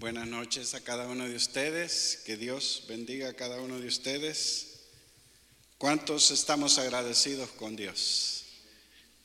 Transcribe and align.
Buenas 0.00 0.26
noches 0.26 0.72
a 0.72 0.80
cada 0.80 1.06
uno 1.08 1.28
de 1.28 1.36
ustedes. 1.36 2.22
Que 2.24 2.38
Dios 2.38 2.84
bendiga 2.88 3.28
a 3.28 3.34
cada 3.34 3.60
uno 3.60 3.78
de 3.78 3.86
ustedes. 3.86 4.78
¿Cuántos 5.76 6.30
estamos 6.30 6.78
agradecidos 6.78 7.50
con 7.50 7.76
Dios? 7.76 8.44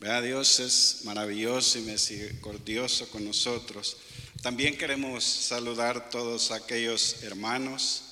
Vea, 0.02 0.22
Dios 0.22 0.60
es 0.60 1.06
maravilloso 1.06 1.80
y 1.80 1.84
misericordioso 1.84 3.10
con 3.10 3.24
nosotros. 3.24 3.96
También 4.42 4.78
queremos 4.78 5.24
saludar 5.24 5.96
a 5.96 6.10
todos 6.10 6.52
aquellos 6.52 7.24
hermanos 7.24 8.08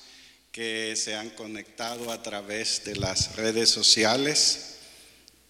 que 0.50 0.96
se 0.96 1.16
han 1.16 1.28
conectado 1.28 2.10
a 2.10 2.22
través 2.22 2.82
de 2.86 2.96
las 2.96 3.36
redes 3.36 3.68
sociales. 3.68 4.76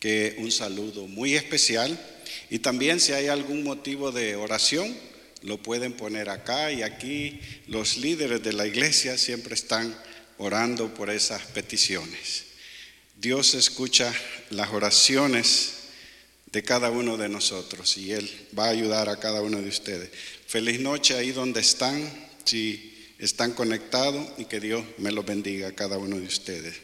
Que 0.01 0.35
un 0.39 0.51
saludo 0.51 1.07
muy 1.07 1.37
especial. 1.37 1.97
Y 2.51 2.59
también 2.59 2.99
si 2.99 3.13
hay 3.13 3.29
algún 3.29 3.63
motivo 3.63 4.11
de 4.11 4.35
oración, 4.35 5.14
lo 5.45 5.59
pueden 5.59 5.93
poner 5.93 6.31
acá 6.31 6.73
y 6.73 6.83
aquí 6.83 7.39
los 7.67 7.99
líderes 7.99 8.43
de 8.43 8.55
la 8.55 8.67
iglesia 8.67 9.19
siempre 9.19 9.55
están 9.55 9.95
orando 10.39 10.93
por 10.95 11.11
esas 11.11 11.43
peticiones. 11.43 12.45
Dios 13.17 13.55
escucha 13.55 14.13
las 14.51 14.71
oraciones 14.71 15.75
de 16.51 16.63
cada 16.63 16.91
uno 16.91 17.19
de 17.19 17.29
nosotros 17.29 17.97
y 17.99 18.13
Él 18.13 18.31
va 18.59 18.67
a 18.67 18.71
ayudar 18.71 19.11
a 19.11 19.21
cada 19.21 19.43
uno 19.43 19.61
de 19.61 19.69
ustedes. 19.69 20.11
Feliz 20.47 20.81
noche 20.81 21.15
ahí 21.15 21.31
donde 21.31 21.61
están, 21.61 22.11
si 22.45 23.13
están 23.19 23.53
conectados 23.53 24.27
y 24.39 24.47
que 24.47 24.61
Dios 24.61 24.83
me 24.97 25.13
los 25.13 25.27
bendiga 25.27 25.69
a 25.69 25.75
cada 25.75 25.99
uno 25.99 26.19
de 26.19 26.27
ustedes. 26.27 26.77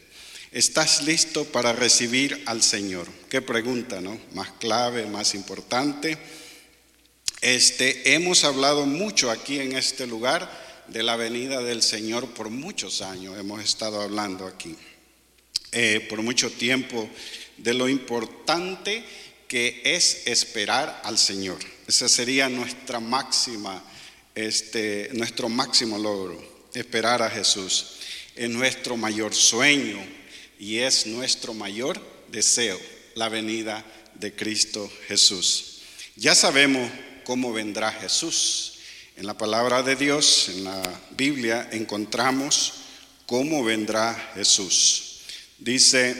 ¿Estás 0.52 1.04
listo 1.04 1.46
para 1.46 1.72
recibir 1.72 2.42
al 2.44 2.62
Señor? 2.62 3.08
Qué 3.30 3.40
pregunta, 3.40 4.02
¿no? 4.02 4.20
Más 4.34 4.50
clave, 4.52 5.06
más 5.06 5.34
importante. 5.34 6.18
Este, 7.40 8.14
hemos 8.14 8.44
hablado 8.44 8.84
mucho 8.84 9.30
aquí 9.30 9.60
en 9.60 9.72
este 9.72 10.06
lugar 10.06 10.50
de 10.88 11.02
la 11.02 11.16
venida 11.16 11.62
del 11.62 11.82
Señor 11.82 12.28
por 12.34 12.50
muchos 12.50 13.00
años, 13.00 13.38
hemos 13.38 13.64
estado 13.64 14.02
hablando 14.02 14.46
aquí, 14.46 14.76
eh, 15.72 16.06
por 16.10 16.20
mucho 16.20 16.50
tiempo, 16.50 17.08
de 17.56 17.72
lo 17.72 17.88
importante 17.88 19.02
que 19.48 19.80
es 19.84 20.26
esperar 20.26 21.00
al 21.02 21.16
Señor. 21.16 21.58
Esa 21.86 22.10
sería 22.10 22.50
nuestra 22.50 23.00
máxima, 23.00 23.82
este, 24.34 25.08
nuestro 25.14 25.48
máximo 25.48 25.96
logro, 25.96 26.66
esperar 26.74 27.22
a 27.22 27.30
Jesús. 27.30 27.96
Es 28.36 28.50
nuestro 28.50 28.98
mayor 28.98 29.34
sueño 29.34 29.98
y 30.58 30.78
es 30.78 31.06
nuestro 31.06 31.54
mayor 31.54 32.00
deseo, 32.28 32.78
la 33.14 33.30
venida 33.30 33.82
de 34.14 34.34
Cristo 34.34 34.92
Jesús. 35.08 35.80
Ya 36.16 36.34
sabemos 36.34 36.90
cómo 37.24 37.52
vendrá 37.52 37.92
Jesús. 37.92 38.74
En 39.16 39.26
la 39.26 39.36
palabra 39.36 39.82
de 39.82 39.96
Dios, 39.96 40.48
en 40.48 40.64
la 40.64 40.82
Biblia, 41.10 41.68
encontramos 41.72 42.72
cómo 43.26 43.62
vendrá 43.62 44.32
Jesús. 44.34 45.20
Dice, 45.58 46.16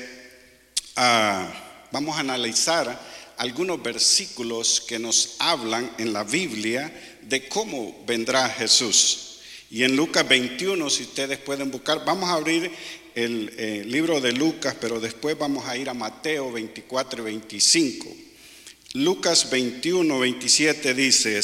ah, 0.97 1.51
vamos 1.93 2.17
a 2.17 2.21
analizar 2.21 3.01
algunos 3.39 3.83
versículos 3.83 4.83
que 4.83 4.99
nos 4.99 5.37
hablan 5.39 5.91
en 5.99 6.13
la 6.13 6.25
Biblia 6.25 6.93
de 7.23 7.49
cómo 7.49 8.05
vendrá 8.07 8.49
Jesús. 8.51 9.39
Y 9.71 9.85
en 9.85 9.97
Lucas 9.97 10.29
21, 10.29 10.91
si 10.91 11.05
ustedes 11.05 11.39
pueden 11.39 11.71
buscar, 11.71 12.05
vamos 12.05 12.29
a 12.29 12.35
abrir 12.35 12.71
el 13.15 13.55
eh, 13.57 13.83
libro 13.87 14.21
de 14.21 14.33
Lucas, 14.33 14.77
pero 14.81 15.01
después 15.01 15.39
vamos 15.39 15.67
a 15.67 15.77
ir 15.77 15.89
a 15.89 15.95
Mateo 15.95 16.53
24 16.53 17.23
y 17.23 17.25
25. 17.25 18.30
Lucas 18.95 19.51
21, 19.51 20.19
27 20.19 20.95
dice, 20.95 21.41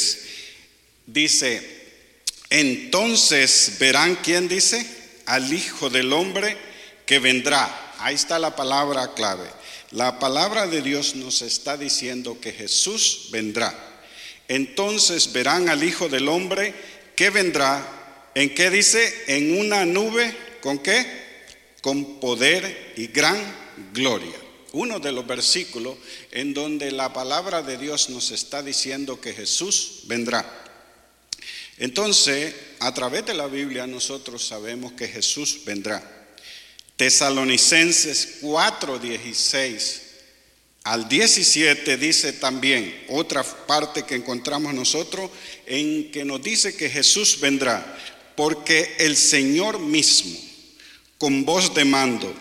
dice, 1.05 1.61
entonces 2.49 3.77
verán 3.79 4.17
quién 4.17 4.49
dice, 4.49 4.85
al 5.25 5.53
Hijo 5.53 5.89
del 5.89 6.11
Hombre 6.11 6.57
que 7.05 7.19
vendrá. 7.19 7.93
Ahí 7.99 8.15
está 8.15 8.37
la 8.37 8.55
palabra 8.55 9.13
clave. 9.13 9.47
La 9.91 10.19
palabra 10.19 10.67
de 10.67 10.81
Dios 10.81 11.15
nos 11.15 11.41
está 11.41 11.77
diciendo 11.77 12.37
que 12.41 12.51
Jesús 12.51 13.29
vendrá. 13.31 13.73
Entonces 14.49 15.31
verán 15.31 15.69
al 15.69 15.85
Hijo 15.85 16.09
del 16.09 16.27
Hombre 16.27 16.73
que 17.15 17.29
vendrá. 17.29 18.29
¿En 18.35 18.53
qué 18.53 18.69
dice? 18.69 19.23
En 19.27 19.57
una 19.57 19.85
nube, 19.85 20.35
¿con 20.59 20.79
qué? 20.79 21.05
Con 21.81 22.19
poder 22.19 22.93
y 22.97 23.07
gran 23.07 23.37
gloria 23.93 24.46
uno 24.73 24.99
de 24.99 25.11
los 25.11 25.25
versículos 25.25 25.97
en 26.31 26.53
donde 26.53 26.91
la 26.91 27.13
palabra 27.13 27.61
de 27.61 27.77
Dios 27.77 28.09
nos 28.09 28.31
está 28.31 28.61
diciendo 28.61 29.21
que 29.21 29.33
Jesús 29.33 30.01
vendrá. 30.05 30.45
Entonces, 31.77 32.53
a 32.79 32.93
través 32.93 33.25
de 33.25 33.33
la 33.33 33.47
Biblia 33.47 33.85
nosotros 33.87 34.45
sabemos 34.45 34.93
que 34.93 35.07
Jesús 35.07 35.61
vendrá. 35.65 36.03
Tesalonicenses 36.95 38.37
4, 38.41 38.99
16 38.99 40.01
al 40.87 41.09
17 41.09 41.97
dice 41.97 42.31
también 42.31 43.03
otra 43.09 43.43
parte 43.43 44.03
que 44.03 44.15
encontramos 44.15 44.73
nosotros 44.73 45.29
en 45.65 46.11
que 46.11 46.23
nos 46.23 46.41
dice 46.41 46.77
que 46.77 46.89
Jesús 46.89 47.41
vendrá, 47.41 47.97
porque 48.37 48.95
el 48.99 49.17
Señor 49.17 49.79
mismo, 49.79 50.39
con 51.17 51.43
voz 51.43 51.73
de 51.73 51.83
mando, 51.83 52.33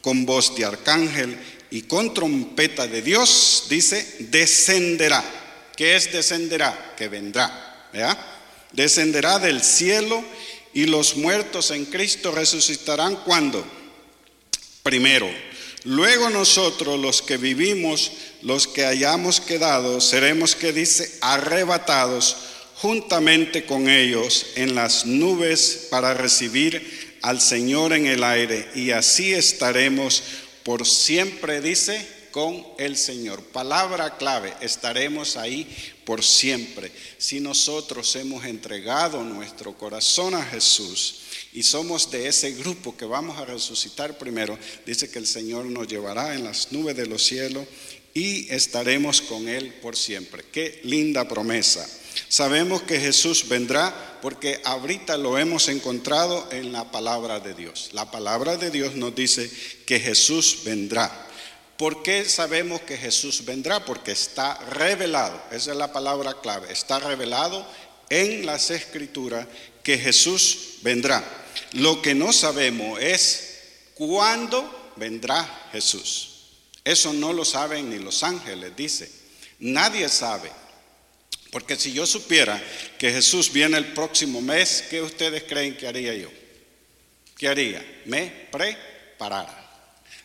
con 0.00 0.24
voz 0.24 0.54
de 0.54 0.64
arcángel 0.64 1.36
y 1.70 1.82
con 1.82 2.14
trompeta 2.14 2.86
de 2.86 3.02
Dios, 3.02 3.66
dice, 3.68 4.16
descenderá. 4.20 5.22
¿Qué 5.76 5.96
es 5.96 6.12
descenderá? 6.12 6.94
Que 6.96 7.08
vendrá. 7.08 7.88
Descenderá 8.72 9.38
del 9.38 9.62
cielo 9.62 10.22
y 10.72 10.86
los 10.86 11.16
muertos 11.16 11.70
en 11.70 11.84
Cristo 11.86 12.32
resucitarán 12.32 13.16
cuando? 13.16 13.64
Primero. 14.82 15.28
Luego 15.84 16.28
nosotros 16.28 16.98
los 16.98 17.22
que 17.22 17.36
vivimos, 17.36 18.12
los 18.42 18.66
que 18.66 18.84
hayamos 18.84 19.40
quedado, 19.40 20.00
seremos, 20.00 20.56
que 20.56 20.72
dice, 20.72 21.18
arrebatados 21.20 22.36
juntamente 22.76 23.64
con 23.64 23.88
ellos 23.88 24.46
en 24.56 24.74
las 24.74 25.06
nubes 25.06 25.86
para 25.90 26.14
recibir 26.14 27.16
al 27.22 27.40
Señor 27.40 27.92
en 27.92 28.06
el 28.06 28.22
aire 28.22 28.68
y 28.74 28.90
así 28.90 29.32
estaremos 29.32 30.22
por 30.68 30.86
siempre 30.86 31.62
dice 31.62 32.06
con 32.30 32.62
el 32.76 32.98
Señor. 32.98 33.42
Palabra 33.42 34.18
clave, 34.18 34.52
estaremos 34.60 35.38
ahí 35.38 35.66
por 36.04 36.22
siempre. 36.22 36.92
Si 37.16 37.40
nosotros 37.40 38.14
hemos 38.16 38.44
entregado 38.44 39.24
nuestro 39.24 39.72
corazón 39.72 40.34
a 40.34 40.44
Jesús 40.44 41.20
y 41.54 41.62
somos 41.62 42.10
de 42.10 42.28
ese 42.28 42.52
grupo 42.52 42.94
que 42.94 43.06
vamos 43.06 43.38
a 43.38 43.46
resucitar 43.46 44.18
primero, 44.18 44.58
dice 44.84 45.10
que 45.10 45.18
el 45.18 45.26
Señor 45.26 45.64
nos 45.64 45.88
llevará 45.88 46.34
en 46.34 46.44
las 46.44 46.70
nubes 46.70 46.94
de 46.94 47.06
los 47.06 47.24
cielos 47.24 47.66
y 48.12 48.52
estaremos 48.52 49.22
con 49.22 49.48
Él 49.48 49.72
por 49.80 49.96
siempre. 49.96 50.44
Qué 50.52 50.82
linda 50.84 51.26
promesa. 51.26 51.88
Sabemos 52.28 52.82
que 52.82 53.00
Jesús 53.00 53.48
vendrá 53.48 54.18
porque 54.20 54.60
ahorita 54.64 55.16
lo 55.16 55.38
hemos 55.38 55.68
encontrado 55.68 56.48
en 56.50 56.72
la 56.72 56.90
palabra 56.90 57.40
de 57.40 57.54
Dios. 57.54 57.90
La 57.92 58.10
palabra 58.10 58.56
de 58.56 58.70
Dios 58.70 58.94
nos 58.94 59.14
dice 59.14 59.50
que 59.86 60.00
Jesús 60.00 60.60
vendrá. 60.64 61.26
¿Por 61.76 62.02
qué 62.02 62.24
sabemos 62.24 62.80
que 62.80 62.96
Jesús 62.96 63.44
vendrá? 63.44 63.84
Porque 63.84 64.10
está 64.10 64.58
revelado. 64.70 65.40
Esa 65.52 65.70
es 65.70 65.76
la 65.76 65.92
palabra 65.92 66.40
clave. 66.42 66.72
Está 66.72 66.98
revelado 66.98 67.64
en 68.10 68.44
las 68.44 68.70
escrituras 68.70 69.46
que 69.84 69.96
Jesús 69.96 70.78
vendrá. 70.82 71.22
Lo 71.72 72.02
que 72.02 72.14
no 72.14 72.32
sabemos 72.32 73.00
es 73.00 73.60
cuándo 73.94 74.92
vendrá 74.96 75.68
Jesús. 75.72 76.46
Eso 76.84 77.12
no 77.12 77.32
lo 77.32 77.44
saben 77.44 77.90
ni 77.90 77.98
los 77.98 78.22
ángeles, 78.22 78.74
dice. 78.74 79.10
Nadie 79.60 80.08
sabe. 80.08 80.50
Porque 81.50 81.76
si 81.76 81.92
yo 81.92 82.06
supiera 82.06 82.62
que 82.98 83.12
Jesús 83.12 83.52
viene 83.52 83.78
el 83.78 83.92
próximo 83.92 84.40
mes, 84.40 84.84
¿qué 84.90 85.00
ustedes 85.00 85.44
creen 85.44 85.76
que 85.76 85.86
haría 85.86 86.14
yo? 86.14 86.30
¿Qué 87.36 87.48
haría? 87.48 88.02
Me 88.04 88.48
preparara. 88.50 89.64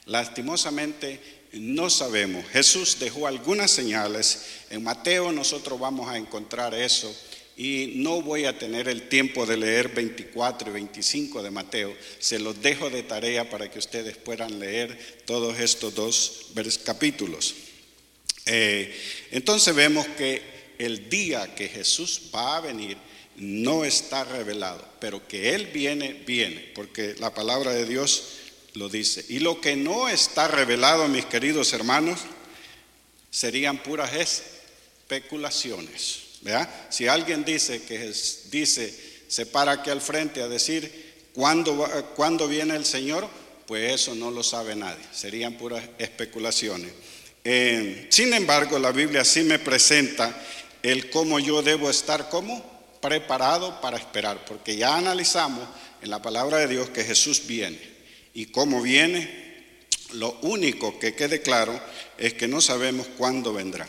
Lastimosamente 0.06 1.20
no 1.54 1.90
sabemos. 1.90 2.46
Jesús 2.50 2.98
dejó 3.00 3.28
algunas 3.28 3.72
señales. 3.72 4.46
En 4.70 4.84
Mateo 4.84 5.32
nosotros 5.32 5.80
vamos 5.80 6.10
a 6.10 6.18
encontrar 6.18 6.74
eso. 6.74 7.16
Y 7.56 7.94
no 7.98 8.22
voy 8.24 8.46
a 8.46 8.58
tener 8.58 8.88
el 8.88 9.08
tiempo 9.08 9.46
de 9.46 9.58
leer 9.58 9.90
24 9.90 10.72
y 10.72 10.74
25 10.74 11.44
de 11.44 11.52
Mateo. 11.52 11.96
Se 12.20 12.40
los 12.40 12.62
dejo 12.62 12.90
de 12.90 13.04
tarea 13.04 13.50
para 13.50 13.70
que 13.70 13.78
ustedes 13.78 14.18
puedan 14.18 14.60
leer 14.60 15.24
todos 15.26 15.60
estos 15.60 15.94
dos 15.94 16.48
capítulos. 16.84 17.54
Eh, 18.48 18.94
entonces 19.32 19.74
vemos 19.76 20.06
que 20.18 20.53
el 20.78 21.10
día 21.10 21.56
que 21.56 21.68
Jesús 21.68 22.30
va 22.34 22.58
a 22.58 22.62
venir 22.62 22.98
no 23.36 23.84
está 23.84 24.24
revelado, 24.24 24.88
pero 25.00 25.28
que 25.28 25.56
Él 25.56 25.68
viene, 25.68 26.14
viene, 26.26 26.72
porque 26.76 27.16
la 27.20 27.34
palabra 27.34 27.72
de 27.72 27.86
Dios 27.86 28.24
lo 28.74 28.90
dice. 28.90 29.26
Y 29.30 29.40
lo 29.40 29.60
que 29.60 29.76
no 29.76 30.10
está 30.10 30.48
revelado, 30.48 31.08
mis 31.08 31.26
queridos 31.26 31.74
hermanos, 31.74 32.20
serían 33.32 33.82
puras 33.82 34.12
especulaciones. 34.14 36.20
Si 36.90 37.08
alguien 37.08 37.46
dice 37.46 37.82
que 37.84 38.14
dice 38.52 39.14
se 39.28 39.46
para 39.48 39.72
aquí 39.72 39.90
al 39.90 40.02
frente 40.02 40.42
a 40.42 40.48
decir 40.48 41.14
cuándo, 41.34 42.48
viene 42.48 42.76
el 42.76 42.86
Señor, 42.86 43.28
pues 43.66 43.94
eso 43.94 44.14
no 44.14 44.30
lo 44.30 44.44
sabe 44.44 44.76
nadie, 44.76 45.04
serían 45.12 45.58
puras 45.58 45.84
especulaciones. 45.98 46.92
Eh, 47.44 48.08
sin 48.10 48.32
embargo, 48.34 48.78
la 48.78 48.92
Biblia 48.92 49.26
sí 49.26 49.42
me 49.42 49.58
presenta 49.58 50.40
el 50.84 51.10
cómo 51.10 51.40
yo 51.40 51.62
debo 51.62 51.90
estar 51.90 52.30
como 52.30 52.64
preparado 53.02 53.82
para 53.82 53.98
esperar, 53.98 54.46
porque 54.46 54.76
ya 54.76 54.98
analizamos 54.98 55.68
en 56.02 56.10
la 56.10 56.22
palabra 56.22 56.58
de 56.58 56.68
Dios 56.68 56.90
que 56.90 57.04
Jesús 57.04 57.48
viene 57.48 57.80
y 58.34 58.48
cómo 58.48 58.82
viene, 58.82 59.42
lo 60.12 60.38
único 60.42 61.00
que 61.00 61.16
quede 61.16 61.42
claro 61.42 61.80
es 62.18 62.34
que 62.34 62.48
no 62.48 62.62
sabemos 62.62 63.08
cuándo 63.18 63.54
vendrá. 63.54 63.88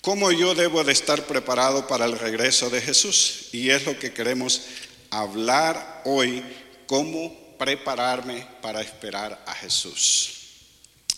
¿Cómo 0.00 0.30
yo 0.30 0.54
debo 0.54 0.84
de 0.84 0.92
estar 0.92 1.24
preparado 1.26 1.88
para 1.88 2.04
el 2.04 2.18
regreso 2.18 2.70
de 2.70 2.80
Jesús? 2.80 3.48
Y 3.52 3.70
es 3.70 3.86
lo 3.86 3.98
que 3.98 4.12
queremos 4.12 4.62
hablar 5.10 6.02
hoy, 6.04 6.44
cómo 6.86 7.56
prepararme 7.58 8.46
para 8.62 8.82
esperar 8.82 9.42
a 9.46 9.54
Jesús. 9.54 10.35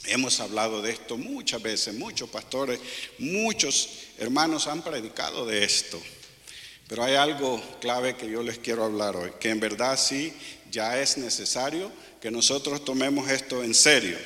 Hemos 0.09 0.41
hablado 0.41 0.83
de 0.83 0.93
esto 0.93 1.17
muchas 1.17 1.63
veces, 1.63 1.95
muchos 1.95 2.29
pastores, 2.31 2.81
muchos 3.19 3.91
hermanos 4.19 4.67
han 4.67 4.83
predicado 4.83 5.47
de 5.47 5.65
esto. 5.65 6.01
Pero 6.89 7.05
hay 7.05 7.15
algo 7.15 7.63
clave 7.81 8.17
que 8.17 8.31
yo 8.31 8.43
les 8.43 8.59
quiero 8.59 8.85
hablar 8.85 9.15
hoy, 9.17 9.33
que 9.39 9.51
en 9.51 9.61
verdad 9.61 9.99
sí 9.99 10.33
ya 10.71 11.01
es 11.01 11.19
necesario 11.19 11.93
que 12.21 12.31
nosotros 12.31 12.85
tomemos 12.85 13.31
esto 13.31 13.63
en 13.63 13.75
serio. 13.75 14.17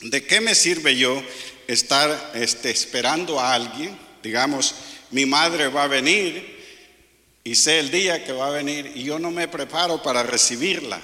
¿De 0.00 0.24
qué 0.26 0.40
me 0.40 0.54
sirve 0.54 0.96
yo 0.96 1.22
estar 1.66 2.32
este, 2.34 2.70
esperando 2.70 3.38
a 3.38 3.54
alguien? 3.54 3.96
Digamos, 4.22 4.74
mi 5.10 5.26
madre 5.26 5.68
va 5.68 5.84
a 5.84 5.88
venir 5.88 6.54
y 7.44 7.54
sé 7.54 7.78
el 7.78 7.90
día 7.90 8.24
que 8.24 8.32
va 8.32 8.48
a 8.48 8.50
venir 8.50 8.92
y 8.94 9.04
yo 9.04 9.18
no 9.18 9.30
me 9.30 9.48
preparo 9.48 10.02
para 10.02 10.22
recibirla. 10.22 11.00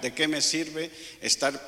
¿De 0.00 0.14
qué 0.14 0.28
me 0.28 0.40
sirve 0.40 0.92
estar 1.20 1.66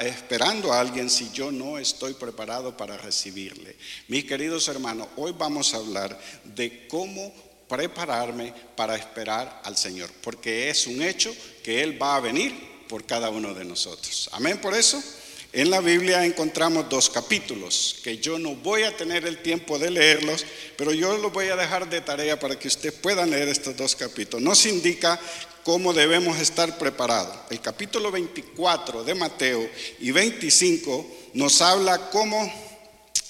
esperando 0.00 0.72
a 0.74 0.80
alguien 0.80 1.08
si 1.08 1.30
yo 1.30 1.50
no 1.50 1.78
estoy 1.78 2.12
preparado 2.12 2.76
para 2.76 2.98
recibirle? 2.98 3.76
Mis 4.08 4.26
queridos 4.26 4.68
hermanos, 4.68 5.08
hoy 5.16 5.32
vamos 5.38 5.72
a 5.72 5.78
hablar 5.78 6.20
de 6.44 6.86
cómo 6.86 7.32
prepararme 7.66 8.52
para 8.76 8.94
esperar 8.94 9.62
al 9.64 9.78
Señor, 9.78 10.10
porque 10.20 10.68
es 10.68 10.86
un 10.86 11.00
hecho 11.00 11.34
que 11.62 11.82
Él 11.82 12.00
va 12.00 12.16
a 12.16 12.20
venir 12.20 12.52
por 12.86 13.06
cada 13.06 13.30
uno 13.30 13.54
de 13.54 13.64
nosotros. 13.64 14.28
Amén 14.32 14.58
por 14.60 14.74
eso. 14.74 15.02
En 15.52 15.70
la 15.70 15.80
Biblia 15.80 16.24
encontramos 16.24 16.88
dos 16.88 17.10
capítulos 17.10 17.96
que 18.04 18.18
yo 18.18 18.38
no 18.38 18.54
voy 18.54 18.84
a 18.84 18.96
tener 18.96 19.26
el 19.26 19.38
tiempo 19.38 19.78
de 19.78 19.90
leerlos, 19.90 20.44
pero 20.76 20.92
yo 20.92 21.16
los 21.18 21.32
voy 21.32 21.46
a 21.46 21.56
dejar 21.56 21.88
de 21.88 22.02
tarea 22.02 22.38
para 22.38 22.56
que 22.58 22.68
usted 22.68 22.94
pueda 22.94 23.26
leer 23.26 23.48
estos 23.48 23.76
dos 23.76 23.96
capítulos. 23.96 24.42
Nos 24.42 24.64
indica 24.66 25.18
cómo 25.70 25.92
debemos 25.92 26.36
estar 26.40 26.78
preparados. 26.78 27.36
El 27.48 27.60
capítulo 27.60 28.10
24 28.10 29.04
de 29.04 29.14
Mateo 29.14 29.70
y 30.00 30.10
25 30.10 31.06
nos 31.34 31.62
habla 31.62 32.10
cómo 32.10 32.52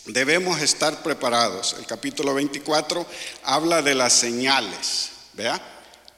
debemos 0.06 0.58
estar 0.62 1.02
preparados. 1.02 1.76
El 1.78 1.84
capítulo 1.84 2.32
24 2.32 3.04
habla 3.42 3.82
de 3.82 3.94
las 3.94 4.14
señales, 4.14 5.10
¿vea? 5.34 5.60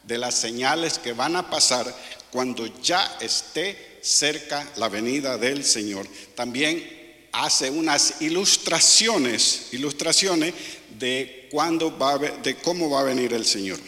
De 0.04 0.16
las 0.16 0.36
señales 0.36 1.00
que 1.00 1.12
van 1.12 1.34
a 1.34 1.50
pasar 1.50 1.92
cuando 2.30 2.68
ya 2.80 3.16
esté 3.20 3.98
cerca 4.00 4.64
la 4.76 4.88
venida 4.88 5.36
del 5.36 5.64
Señor. 5.64 6.06
También 6.36 7.26
hace 7.32 7.68
unas 7.68 8.22
ilustraciones, 8.22 9.70
ilustraciones 9.72 10.54
de 11.00 11.48
cuándo 11.50 11.98
va 11.98 12.16
de 12.16 12.54
cómo 12.58 12.88
va 12.90 13.00
a 13.00 13.02
venir 13.02 13.32
el 13.32 13.44
Señor. 13.44 13.80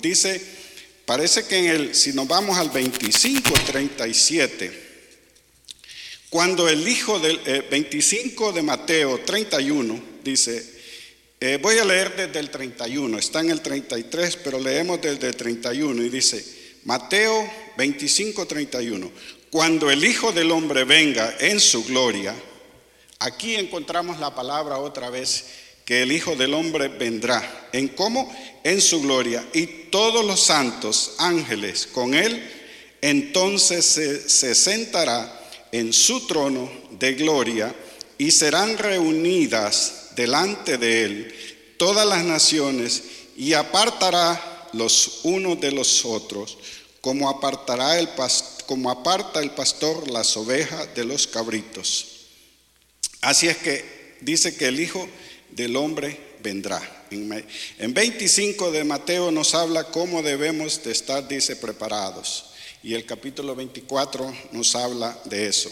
Dice, 0.00 0.63
parece 1.06 1.46
que 1.46 1.58
en 1.58 1.66
el 1.66 1.94
si 1.94 2.12
nos 2.12 2.26
vamos 2.26 2.56
al 2.58 2.70
25 2.70 3.52
37 3.66 4.84
cuando 6.34 6.68
el 6.68 6.88
hijo 6.88 7.20
del 7.20 7.38
25 7.70 8.50
eh, 8.50 8.52
de 8.54 8.62
Mateo 8.62 9.20
31 9.20 10.02
dice, 10.24 10.68
eh, 11.38 11.60
voy 11.62 11.78
a 11.78 11.84
leer 11.84 12.16
desde 12.16 12.40
el 12.40 12.50
31, 12.50 13.16
está 13.20 13.38
en 13.38 13.50
el 13.50 13.60
33, 13.60 14.38
pero 14.38 14.58
leemos 14.58 15.00
desde 15.00 15.28
el 15.28 15.36
31 15.36 16.02
y 16.02 16.08
dice, 16.08 16.44
Mateo 16.86 17.48
25, 17.76 18.46
31, 18.46 19.12
cuando 19.48 19.92
el 19.92 20.04
Hijo 20.04 20.32
del 20.32 20.50
Hombre 20.50 20.82
venga 20.82 21.36
en 21.38 21.60
su 21.60 21.84
gloria, 21.84 22.34
aquí 23.20 23.54
encontramos 23.54 24.18
la 24.18 24.34
palabra 24.34 24.78
otra 24.78 25.10
vez, 25.10 25.44
que 25.84 26.02
el 26.02 26.12
Hijo 26.12 26.36
del 26.36 26.54
Hombre 26.54 26.88
vendrá. 26.88 27.68
¿En 27.72 27.88
cómo? 27.88 28.34
En 28.62 28.80
su 28.80 29.02
gloria. 29.02 29.44
Y 29.52 29.66
todos 29.90 30.24
los 30.24 30.40
santos 30.40 31.14
ángeles 31.18 31.86
con 31.86 32.14
él, 32.14 32.42
entonces 33.00 33.84
se, 33.84 34.28
se 34.28 34.54
sentará 34.54 35.40
en 35.72 35.92
su 35.92 36.26
trono 36.26 36.70
de 36.92 37.14
gloria 37.14 37.74
y 38.16 38.30
serán 38.30 38.78
reunidas 38.78 40.10
delante 40.14 40.78
de 40.78 41.04
él 41.04 41.34
todas 41.76 42.06
las 42.06 42.24
naciones 42.24 43.02
y 43.36 43.52
apartará 43.52 44.68
los 44.72 45.20
unos 45.24 45.60
de 45.60 45.72
los 45.72 46.04
otros, 46.04 46.58
como 47.00 47.28
apartará 47.28 47.98
el 47.98 48.08
como 48.66 48.90
aparta 48.90 49.40
el 49.40 49.50
pastor 49.50 50.10
las 50.10 50.36
ovejas 50.36 50.94
de 50.94 51.04
los 51.04 51.26
cabritos. 51.26 52.06
Así 53.20 53.48
es 53.48 53.58
que 53.58 54.16
dice 54.20 54.56
que 54.56 54.66
el 54.66 54.80
Hijo 54.80 55.06
del 55.54 55.76
Hombre 55.76 56.34
vendrá. 56.42 57.06
En 57.10 57.94
25 57.94 58.72
de 58.72 58.84
Mateo 58.84 59.30
nos 59.30 59.54
habla 59.54 59.84
cómo 59.84 60.22
debemos 60.22 60.82
de 60.82 60.92
estar, 60.92 61.26
dice, 61.26 61.56
preparados. 61.56 62.46
Y 62.82 62.94
el 62.94 63.06
capítulo 63.06 63.54
24 63.54 64.34
nos 64.52 64.74
habla 64.74 65.18
de 65.24 65.46
eso. 65.46 65.70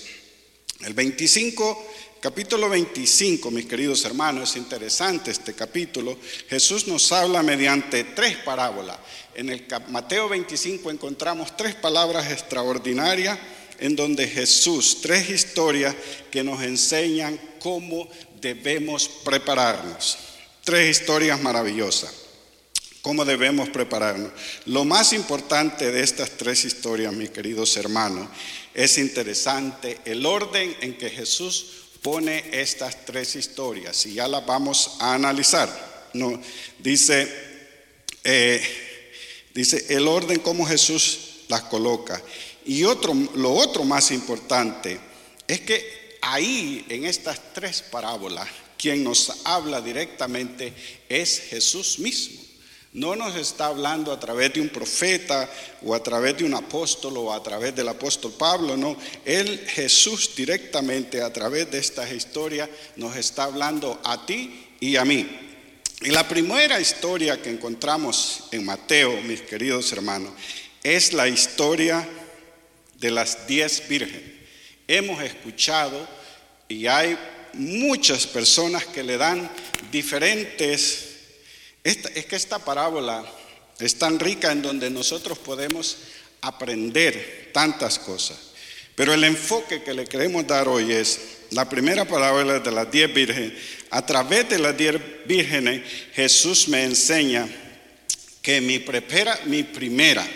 El 0.80 0.94
25, 0.94 1.90
capítulo 2.20 2.68
25, 2.68 3.50
mis 3.50 3.66
queridos 3.66 4.04
hermanos, 4.04 4.50
es 4.50 4.56
interesante 4.56 5.30
este 5.30 5.52
capítulo. 5.52 6.16
Jesús 6.48 6.86
nos 6.86 7.12
habla 7.12 7.42
mediante 7.42 8.04
tres 8.04 8.36
parábolas. 8.38 8.96
En 9.34 9.50
el 9.50 9.66
Mateo 9.88 10.28
25 10.28 10.90
encontramos 10.90 11.56
tres 11.56 11.74
palabras 11.74 12.30
extraordinarias 12.30 13.38
en 13.78 13.96
donde 13.96 14.28
Jesús, 14.28 15.00
tres 15.02 15.28
historias 15.28 15.94
que 16.30 16.44
nos 16.44 16.62
enseñan 16.62 17.38
cómo 17.58 18.08
debemos 18.42 19.08
prepararnos. 19.08 20.18
Tres 20.64 20.98
historias 20.98 21.40
maravillosas. 21.40 22.12
¿Cómo 23.00 23.24
debemos 23.24 23.68
prepararnos? 23.70 24.32
Lo 24.66 24.84
más 24.84 25.12
importante 25.12 25.90
de 25.90 26.02
estas 26.02 26.30
tres 26.30 26.64
historias, 26.64 27.12
mis 27.12 27.30
queridos 27.30 27.76
hermanos, 27.76 28.28
es 28.74 28.98
interesante 28.98 29.98
el 30.04 30.26
orden 30.26 30.76
en 30.80 30.96
que 30.98 31.10
Jesús 31.10 31.66
pone 32.02 32.44
estas 32.52 33.04
tres 33.04 33.36
historias 33.36 34.06
y 34.06 34.14
ya 34.14 34.28
las 34.28 34.44
vamos 34.44 34.96
a 35.00 35.14
analizar. 35.14 35.68
No, 36.14 36.40
dice, 36.78 37.28
eh, 38.22 38.62
dice 39.54 39.86
el 39.88 40.06
orden 40.06 40.40
como 40.40 40.66
Jesús 40.66 41.44
las 41.48 41.62
coloca. 41.62 42.22
Y 42.64 42.84
otro, 42.84 43.14
lo 43.34 43.52
otro 43.52 43.82
más 43.84 44.12
importante 44.12 45.00
es 45.48 45.60
que 45.62 46.01
ahí 46.22 46.86
en 46.88 47.04
estas 47.04 47.52
tres 47.52 47.82
parábolas, 47.82 48.48
quien 48.78 49.04
nos 49.04 49.32
habla 49.44 49.80
directamente 49.80 50.72
es 51.08 51.40
Jesús 51.40 51.98
mismo. 51.98 52.40
No 52.94 53.16
nos 53.16 53.36
está 53.36 53.66
hablando 53.66 54.12
a 54.12 54.20
través 54.20 54.52
de 54.52 54.60
un 54.60 54.68
profeta 54.68 55.50
o 55.82 55.94
a 55.94 56.02
través 56.02 56.36
de 56.36 56.44
un 56.44 56.52
apóstol 56.52 57.16
o 57.16 57.32
a 57.32 57.42
través 57.42 57.74
del 57.74 57.88
apóstol 57.88 58.34
Pablo, 58.38 58.76
no. 58.76 58.96
Él, 59.24 59.64
Jesús, 59.66 60.30
directamente 60.36 61.22
a 61.22 61.32
través 61.32 61.70
de 61.70 61.78
estas 61.78 62.12
historias 62.12 62.68
nos 62.96 63.16
está 63.16 63.44
hablando 63.44 63.98
a 64.04 64.26
ti 64.26 64.66
y 64.78 64.96
a 64.96 65.04
mí. 65.06 65.26
Y 66.02 66.10
la 66.10 66.28
primera 66.28 66.80
historia 66.80 67.40
que 67.40 67.48
encontramos 67.48 68.44
en 68.50 68.64
Mateo, 68.64 69.22
mis 69.22 69.40
queridos 69.40 69.90
hermanos, 69.92 70.32
es 70.82 71.12
la 71.12 71.28
historia 71.28 72.06
de 72.98 73.10
las 73.10 73.46
diez 73.46 73.88
vírgenes. 73.88 74.41
Hemos 74.88 75.22
escuchado 75.22 76.08
y 76.68 76.86
hay 76.86 77.18
muchas 77.54 78.26
personas 78.26 78.86
que 78.86 79.02
le 79.02 79.16
dan 79.16 79.50
diferentes 79.90 81.12
es 81.84 82.26
que 82.26 82.36
esta 82.36 82.58
parábola 82.60 83.24
es 83.78 83.98
tan 83.98 84.20
rica 84.20 84.52
en 84.52 84.62
donde 84.62 84.90
nosotros 84.90 85.38
podemos 85.38 85.98
aprender 86.40 87.50
tantas 87.52 87.98
cosas. 87.98 88.38
Pero 88.94 89.14
el 89.14 89.24
enfoque 89.24 89.82
que 89.82 89.94
le 89.94 90.04
queremos 90.04 90.46
dar 90.46 90.68
hoy 90.68 90.92
es 90.92 91.20
la 91.50 91.68
primera 91.68 92.04
parábola 92.04 92.60
de 92.60 92.70
las 92.70 92.90
diez 92.90 93.12
vírgenes. 93.12 93.52
A 93.90 94.04
través 94.04 94.48
de 94.48 94.58
las 94.58 94.76
diez 94.76 94.94
vírgenes, 95.26 95.82
Jesús 96.14 96.68
me 96.68 96.84
enseña 96.84 97.48
que 98.42 98.60
mi, 98.60 98.78
prepara, 98.78 99.40
mi 99.46 99.62
primera 99.62 100.26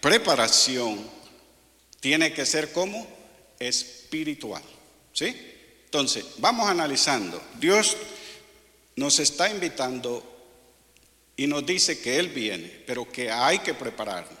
preparación 0.00 0.98
tiene 2.00 2.32
que 2.32 2.46
ser 2.46 2.72
como 2.72 3.15
espiritual. 3.58 4.62
¿Sí? 5.12 5.34
Entonces, 5.84 6.24
vamos 6.38 6.68
analizando. 6.68 7.42
Dios 7.58 7.96
nos 8.96 9.18
está 9.18 9.48
invitando 9.50 10.22
y 11.36 11.46
nos 11.46 11.64
dice 11.64 12.00
que 12.00 12.18
Él 12.18 12.28
viene, 12.28 12.82
pero 12.86 13.10
que 13.10 13.30
hay 13.30 13.58
que 13.60 13.74
prepararnos. 13.74 14.38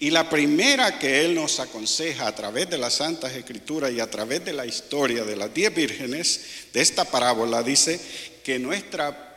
Y 0.00 0.10
la 0.10 0.28
primera 0.28 0.98
que 0.98 1.24
Él 1.24 1.34
nos 1.34 1.60
aconseja 1.60 2.26
a 2.26 2.34
través 2.34 2.68
de 2.68 2.78
las 2.78 2.94
Santas 2.94 3.32
Escrituras 3.32 3.92
y 3.92 4.00
a 4.00 4.10
través 4.10 4.44
de 4.44 4.52
la 4.52 4.66
historia 4.66 5.24
de 5.24 5.36
las 5.36 5.54
diez 5.54 5.72
vírgenes 5.72 6.40
de 6.72 6.80
esta 6.80 7.04
parábola 7.04 7.62
dice 7.62 8.00
que 8.42 8.58
nuestra 8.58 9.32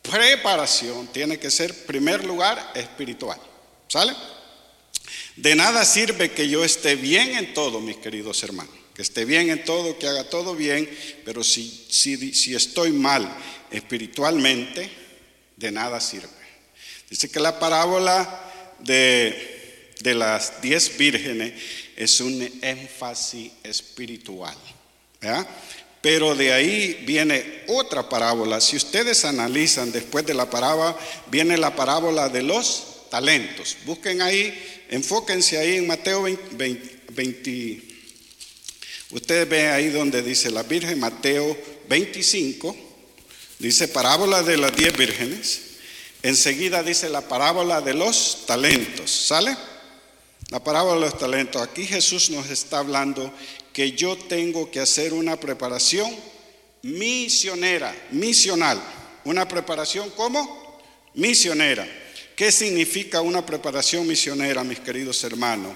preparación 0.00 1.08
tiene 1.08 1.38
que 1.38 1.50
ser, 1.50 1.84
primer 1.84 2.24
lugar, 2.24 2.72
espiritual. 2.74 3.38
¿Sale? 3.88 4.14
De 5.36 5.54
nada 5.54 5.84
sirve 5.84 6.32
que 6.32 6.48
yo 6.48 6.64
esté 6.64 6.96
bien 6.96 7.36
en 7.36 7.54
todo, 7.54 7.80
mis 7.80 7.96
queridos 7.96 8.42
hermanos. 8.42 8.74
Que 8.94 9.02
esté 9.02 9.26
bien 9.26 9.50
en 9.50 9.64
todo, 9.64 9.98
que 9.98 10.08
haga 10.08 10.24
todo 10.24 10.56
bien, 10.56 10.88
pero 11.24 11.44
si, 11.44 11.86
si, 11.90 12.32
si 12.32 12.54
estoy 12.54 12.92
mal 12.92 13.30
espiritualmente, 13.70 14.90
de 15.56 15.70
nada 15.70 16.00
sirve. 16.00 16.28
Dice 17.10 17.30
que 17.30 17.38
la 17.38 17.58
parábola 17.58 18.74
de, 18.78 19.92
de 20.00 20.14
las 20.14 20.62
diez 20.62 20.96
vírgenes 20.96 21.52
es 21.96 22.20
un 22.20 22.42
énfasis 22.62 23.52
espiritual. 23.62 24.56
Pero 26.00 26.34
de 26.34 26.52
ahí 26.52 27.02
viene 27.04 27.64
otra 27.68 28.08
parábola. 28.08 28.60
Si 28.60 28.76
ustedes 28.76 29.24
analizan 29.24 29.90
después 29.90 30.24
de 30.24 30.34
la 30.34 30.48
parábola, 30.48 30.96
viene 31.30 31.56
la 31.56 31.74
parábola 31.74 32.28
de 32.28 32.42
los 32.42 33.08
talentos. 33.10 33.76
Busquen 33.84 34.22
ahí, 34.22 34.75
enfóquense 34.90 35.58
ahí 35.58 35.76
en 35.76 35.86
Mateo 35.86 36.22
20. 36.22 37.82
ustedes 39.10 39.48
ven 39.48 39.70
ahí 39.70 39.88
donde 39.88 40.22
dice 40.22 40.50
la 40.50 40.62
Virgen, 40.62 41.00
Mateo 41.00 41.56
25, 41.88 42.76
dice 43.58 43.88
parábola 43.88 44.42
de 44.42 44.56
las 44.56 44.74
diez 44.76 44.96
vírgenes. 44.96 45.60
Enseguida 46.22 46.82
dice 46.82 47.08
la 47.08 47.20
parábola 47.20 47.80
de 47.80 47.94
los 47.94 48.46
talentos. 48.46 49.10
¿Sale? 49.10 49.56
La 50.50 50.62
parábola 50.62 50.94
de 50.94 51.00
los 51.02 51.18
talentos. 51.18 51.62
Aquí 51.62 51.86
Jesús 51.86 52.30
nos 52.30 52.50
está 52.50 52.78
hablando 52.78 53.32
que 53.72 53.92
yo 53.92 54.16
tengo 54.16 54.70
que 54.70 54.80
hacer 54.80 55.12
una 55.12 55.38
preparación 55.38 56.12
misionera, 56.82 57.94
misional. 58.10 58.82
Una 59.24 59.46
preparación 59.46 60.10
como 60.10 60.80
misionera. 61.14 61.86
¿Qué 62.36 62.52
significa 62.52 63.22
una 63.22 63.44
preparación 63.44 64.06
misionera, 64.06 64.62
mis 64.62 64.78
queridos 64.80 65.24
hermanos? 65.24 65.74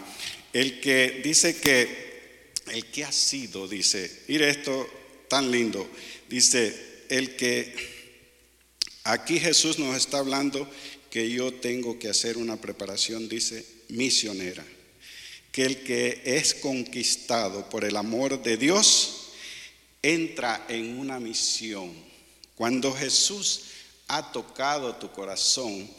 El 0.53 0.81
que 0.81 1.21
dice 1.25 1.57
que, 1.57 2.53
el 2.71 2.87
que 2.87 3.05
ha 3.05 3.11
sido, 3.11 3.67
dice, 3.67 4.25
mire 4.29 4.51
esto 4.51 4.89
tan 5.29 5.51
lindo, 5.51 5.89
dice, 6.29 7.05
el 7.09 7.35
que 7.35 7.99
Aquí 9.05 9.41
Jesús 9.41 9.79
nos 9.79 9.97
está 9.97 10.19
hablando 10.19 10.69
que 11.11 11.31
yo 11.31 11.55
tengo 11.55 11.99
que 11.99 12.09
hacer 12.09 12.37
una 12.37 12.61
preparación, 12.61 13.29
dice, 13.29 13.65
misionera. 13.89 14.65
Que 15.53 15.65
el 15.65 15.83
que 15.83 16.23
es 16.25 16.55
conquistado 16.55 17.69
por 17.71 17.85
el 17.85 17.97
amor 17.97 18.43
de 18.43 18.57
Dios 18.57 19.31
entra 20.03 20.67
en 20.69 20.99
una 20.99 21.19
misión. 21.19 21.93
Cuando 22.55 22.93
Jesús 22.93 23.63
ha 24.07 24.33
tocado 24.33 24.95
tu 24.97 25.11
corazón, 25.11 25.91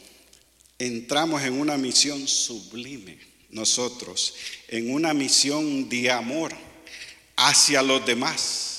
entramos 0.86 1.42
en 1.42 1.54
una 1.54 1.76
misión 1.76 2.26
sublime 2.26 3.18
nosotros, 3.50 4.34
en 4.68 4.92
una 4.92 5.12
misión 5.14 5.88
de 5.88 6.10
amor 6.10 6.52
hacia 7.36 7.82
los 7.82 8.04
demás 8.06 8.72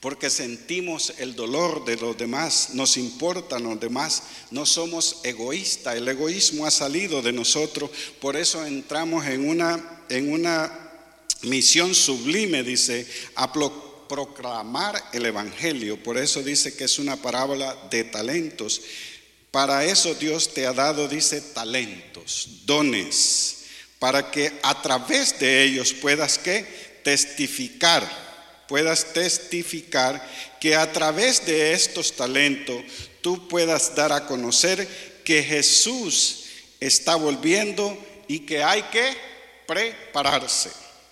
porque 0.00 0.30
sentimos 0.30 1.14
el 1.18 1.34
dolor 1.34 1.84
de 1.84 1.96
los 1.96 2.16
demás, 2.16 2.70
nos 2.74 2.96
importan 2.96 3.64
los 3.64 3.80
demás, 3.80 4.22
no 4.52 4.64
somos 4.64 5.20
egoístas, 5.24 5.96
el 5.96 6.06
egoísmo 6.06 6.66
ha 6.66 6.70
salido 6.70 7.20
de 7.20 7.32
nosotros, 7.32 7.90
por 8.20 8.36
eso 8.36 8.64
entramos 8.64 9.26
en 9.26 9.48
una, 9.48 10.04
en 10.08 10.32
una 10.32 10.72
misión 11.42 11.96
sublime, 11.96 12.62
dice, 12.62 13.08
a 13.34 13.52
proclamar 13.52 15.02
el 15.12 15.26
Evangelio, 15.26 16.00
por 16.00 16.16
eso 16.16 16.44
dice 16.44 16.76
que 16.76 16.84
es 16.84 17.00
una 17.00 17.16
parábola 17.16 17.76
de 17.90 18.04
talentos. 18.04 18.80
Para 19.50 19.84
eso 19.84 20.14
Dios 20.14 20.52
te 20.52 20.66
ha 20.66 20.72
dado, 20.72 21.08
dice, 21.08 21.40
talentos, 21.40 22.48
dones, 22.64 23.64
para 23.98 24.30
que 24.30 24.52
a 24.62 24.80
través 24.82 25.38
de 25.38 25.64
ellos 25.64 25.92
puedas 25.92 26.38
que 26.38 26.64
testificar 27.02 28.28
puedas 28.68 29.14
testificar, 29.14 30.24
que 30.60 30.76
a 30.76 30.92
través 30.92 31.44
de 31.46 31.72
estos 31.72 32.14
talentos 32.14 32.84
tú 33.22 33.48
puedas 33.48 33.96
dar 33.96 34.12
a 34.12 34.26
conocer 34.26 34.86
que 35.24 35.42
Jesús 35.42 36.44
está 36.78 37.16
volviendo 37.16 37.98
y 38.28 38.40
que 38.40 38.62
hay 38.62 38.82
que 38.84 39.16
prepararse. 39.66 40.70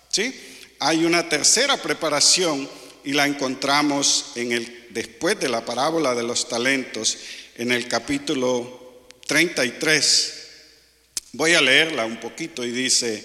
¿Sí? 0.09 0.33
Hay 0.79 1.03
una 1.03 1.27
tercera 1.27 1.77
preparación 1.77 2.69
y 3.03 3.13
la 3.13 3.25
encontramos 3.25 4.33
en 4.35 4.51
el 4.51 4.87
después 4.91 5.39
de 5.39 5.49
la 5.49 5.65
parábola 5.65 6.13
de 6.13 6.23
los 6.23 6.47
talentos 6.47 7.17
en 7.57 7.71
el 7.71 7.87
capítulo 7.87 9.07
33. 9.25 10.33
Voy 11.33 11.53
a 11.53 11.61
leerla 11.61 12.05
un 12.05 12.19
poquito 12.19 12.63
y 12.63 12.71
dice, 12.71 13.23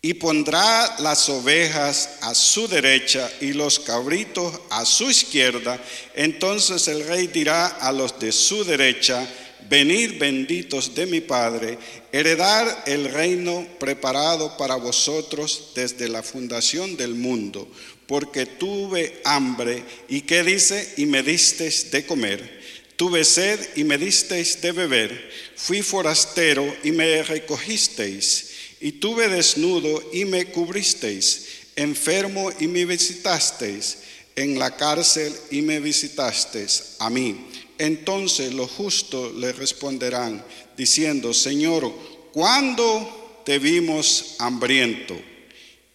y 0.00 0.14
pondrá 0.14 0.96
las 1.00 1.28
ovejas 1.28 2.18
a 2.20 2.34
su 2.34 2.68
derecha 2.68 3.30
y 3.40 3.52
los 3.52 3.80
cabritos 3.80 4.60
a 4.70 4.84
su 4.84 5.10
izquierda. 5.10 5.82
Entonces 6.14 6.88
el 6.88 7.06
rey 7.06 7.26
dirá 7.26 7.66
a 7.66 7.90
los 7.90 8.18
de 8.18 8.30
su 8.30 8.64
derecha, 8.64 9.26
venid 9.68 10.18
benditos 10.18 10.94
de 10.94 11.06
mi 11.06 11.20
Padre, 11.20 11.78
heredar 12.12 12.84
el 12.86 13.10
reino 13.10 13.66
preparado 13.80 14.56
para 14.56 14.76
vosotros 14.76 15.72
desde 15.74 16.08
la 16.08 16.22
fundación 16.22 16.96
del 16.96 17.14
mundo, 17.14 17.66
porque 18.06 18.46
tuve 18.46 19.22
hambre 19.24 19.82
y 20.08 20.20
qué 20.20 20.42
dice, 20.42 20.94
y 20.98 21.06
me 21.06 21.22
disteis 21.22 21.90
de 21.90 22.04
comer. 22.04 22.63
Tuve 22.96 23.24
sed 23.24 23.60
y 23.76 23.84
me 23.84 23.98
disteis 23.98 24.60
de 24.60 24.72
beber. 24.72 25.30
Fui 25.56 25.82
forastero 25.82 26.76
y 26.84 26.92
me 26.92 27.22
recogisteis 27.22 28.50
y 28.80 28.92
tuve 28.92 29.28
desnudo 29.28 30.10
y 30.12 30.24
me 30.26 30.46
cubristeis, 30.46 31.46
enfermo 31.74 32.52
y 32.60 32.68
me 32.68 32.84
visitasteis, 32.84 33.98
en 34.36 34.58
la 34.58 34.76
cárcel 34.76 35.32
y 35.50 35.62
me 35.62 35.80
visitasteis 35.80 36.96
a 36.98 37.08
mí. 37.08 37.46
Entonces 37.78 38.52
los 38.52 38.70
justos 38.70 39.34
le 39.34 39.52
responderán, 39.52 40.44
diciendo, 40.76 41.32
Señor, 41.32 41.92
¿cuándo 42.32 43.42
te 43.44 43.58
vimos 43.58 44.36
hambriento? 44.38 45.16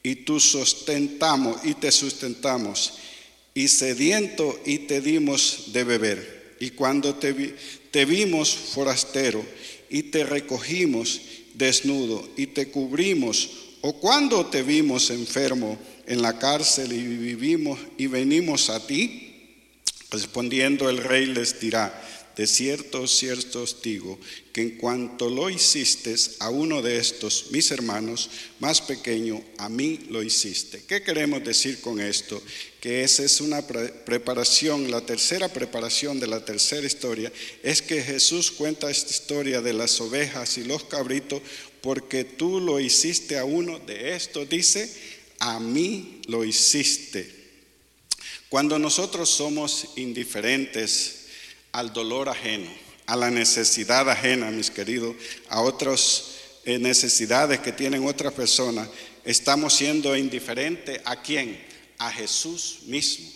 Y 0.01 0.15
tú 0.15 0.39
sustentamos 0.39 1.63
y 1.63 1.75
te 1.75 1.91
sustentamos, 1.91 2.93
y 3.53 3.67
sediento 3.67 4.59
y 4.65 4.79
te 4.79 4.99
dimos 4.99 5.71
de 5.73 5.83
beber. 5.83 6.38
Y 6.59 6.71
cuando 6.71 7.15
te, 7.15 8.05
vimos 8.05 8.53
forastero 8.53 9.45
y 9.89 10.03
te 10.03 10.23
recogimos 10.23 11.21
desnudo 11.53 12.29
y 12.37 12.47
te 12.47 12.69
cubrimos, 12.69 13.49
o 13.81 13.93
cuando 13.99 14.45
te 14.47 14.61
vimos 14.61 15.09
enfermo 15.09 15.77
en 16.05 16.21
la 16.21 16.37
cárcel 16.37 16.91
y 16.91 17.01
vivimos 17.01 17.79
y 17.97 18.07
venimos 18.07 18.69
a 18.69 18.85
ti? 18.85 19.25
Respondiendo 20.11 20.89
el 20.89 20.97
rey 20.97 21.27
les 21.27 21.59
dirá, 21.59 21.93
de 22.35 22.47
cierto, 22.47 23.05
cierto 23.05 23.63
os 23.63 23.81
digo, 23.81 24.17
que 24.53 24.61
en 24.61 24.77
cuanto 24.77 25.29
lo 25.29 25.49
hiciste 25.49 26.15
a 26.39 26.49
uno 26.49 26.81
de 26.81 26.97
estos, 26.97 27.47
mis 27.51 27.69
hermanos, 27.69 28.29
más 28.59 28.81
pequeño, 28.81 29.43
a 29.57 29.67
mí 29.67 29.99
lo 30.09 30.23
hiciste. 30.23 30.83
¿Qué 30.87 31.03
queremos 31.03 31.43
decir 31.43 31.81
con 31.81 31.99
esto? 31.99 32.41
Que 32.81 33.03
esa 33.03 33.23
es 33.23 33.41
una 33.41 33.61
preparación, 33.67 34.89
la 34.89 35.01
tercera 35.01 35.49
preparación 35.49 36.19
de 36.19 36.27
la 36.27 36.45
tercera 36.45 36.87
historia, 36.87 37.31
es 37.61 37.81
que 37.81 38.01
Jesús 38.01 38.51
cuenta 38.51 38.89
esta 38.89 39.11
historia 39.11 39.61
de 39.61 39.73
las 39.73 39.99
ovejas 39.99 40.57
y 40.57 40.63
los 40.63 40.85
cabritos, 40.85 41.41
porque 41.81 42.23
tú 42.23 42.59
lo 42.59 42.79
hiciste 42.79 43.37
a 43.37 43.45
uno 43.45 43.79
de 43.79 44.15
estos, 44.15 44.47
dice, 44.47 44.89
a 45.39 45.59
mí 45.59 46.21
lo 46.27 46.45
hiciste. 46.45 47.39
Cuando 48.49 48.79
nosotros 48.79 49.29
somos 49.29 49.89
indiferentes, 49.95 51.19
al 51.71 51.93
dolor 51.93 52.29
ajeno, 52.29 52.69
a 53.05 53.15
la 53.15 53.29
necesidad 53.29 54.09
ajena, 54.09 54.51
mis 54.51 54.71
queridos, 54.71 55.15
a 55.49 55.61
otras 55.61 56.23
eh, 56.65 56.79
necesidades 56.79 57.59
que 57.59 57.71
tienen 57.71 58.05
otras 58.07 58.33
personas, 58.33 58.87
estamos 59.23 59.73
siendo 59.73 60.15
indiferentes 60.15 60.99
a 61.05 61.21
quién? 61.21 61.68
A 61.99 62.11
Jesús 62.11 62.79
mismo. 62.87 63.29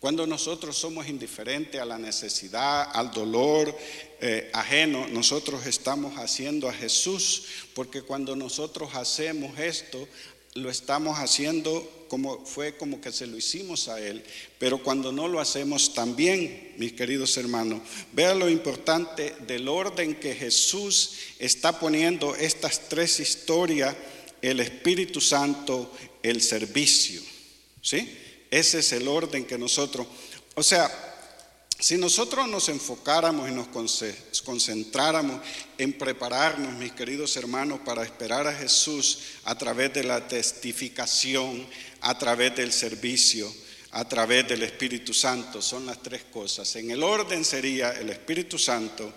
Cuando 0.00 0.26
nosotros 0.26 0.76
somos 0.76 1.08
indiferentes 1.08 1.80
a 1.80 1.84
la 1.86 1.98
necesidad, 1.98 2.90
al 2.92 3.10
dolor 3.10 3.76
eh, 4.20 4.50
ajeno, 4.52 5.08
nosotros 5.08 5.66
estamos 5.66 6.18
haciendo 6.18 6.68
a 6.68 6.72
Jesús, 6.72 7.44
porque 7.74 8.02
cuando 8.02 8.36
nosotros 8.36 8.94
hacemos 8.94 9.58
esto, 9.58 10.06
lo 10.54 10.70
estamos 10.70 11.18
haciendo 11.18 12.06
como 12.08 12.44
fue 12.44 12.76
como 12.76 13.00
que 13.00 13.10
se 13.10 13.26
lo 13.26 13.36
hicimos 13.36 13.88
a 13.88 14.00
Él, 14.00 14.22
pero 14.58 14.82
cuando 14.82 15.12
no 15.12 15.28
lo 15.28 15.40
hacemos 15.40 15.92
también, 15.92 16.74
mis 16.76 16.92
queridos 16.92 17.36
hermanos, 17.36 17.80
vean 18.12 18.38
lo 18.38 18.48
importante 18.48 19.34
del 19.46 19.66
orden 19.66 20.14
que 20.14 20.34
Jesús 20.34 21.14
está 21.38 21.80
poniendo 21.80 22.36
estas 22.36 22.88
tres 22.88 23.18
historias, 23.18 23.96
el 24.40 24.60
Espíritu 24.60 25.20
Santo, 25.20 25.90
el 26.22 26.40
servicio. 26.40 27.20
¿Sí? 27.86 28.18
Ese 28.50 28.80
es 28.80 28.90
el 28.90 29.06
orden 29.06 29.44
que 29.44 29.56
nosotros, 29.56 30.08
o 30.56 30.62
sea, 30.64 30.90
si 31.78 31.96
nosotros 31.96 32.48
nos 32.48 32.68
enfocáramos 32.68 33.48
y 33.48 33.52
nos 33.52 33.68
concentráramos 34.42 35.40
en 35.78 35.92
prepararnos, 35.92 36.72
mis 36.72 36.90
queridos 36.90 37.36
hermanos, 37.36 37.78
para 37.84 38.02
esperar 38.02 38.48
a 38.48 38.56
Jesús 38.56 39.20
a 39.44 39.56
través 39.56 39.94
de 39.94 40.02
la 40.02 40.26
testificación, 40.26 41.64
a 42.00 42.18
través 42.18 42.56
del 42.56 42.72
servicio, 42.72 43.54
a 43.92 44.04
través 44.08 44.48
del 44.48 44.64
Espíritu 44.64 45.14
Santo, 45.14 45.62
son 45.62 45.86
las 45.86 46.02
tres 46.02 46.24
cosas. 46.24 46.74
En 46.74 46.90
el 46.90 47.04
orden 47.04 47.44
sería 47.44 47.92
el 47.92 48.10
Espíritu 48.10 48.58
Santo, 48.58 49.12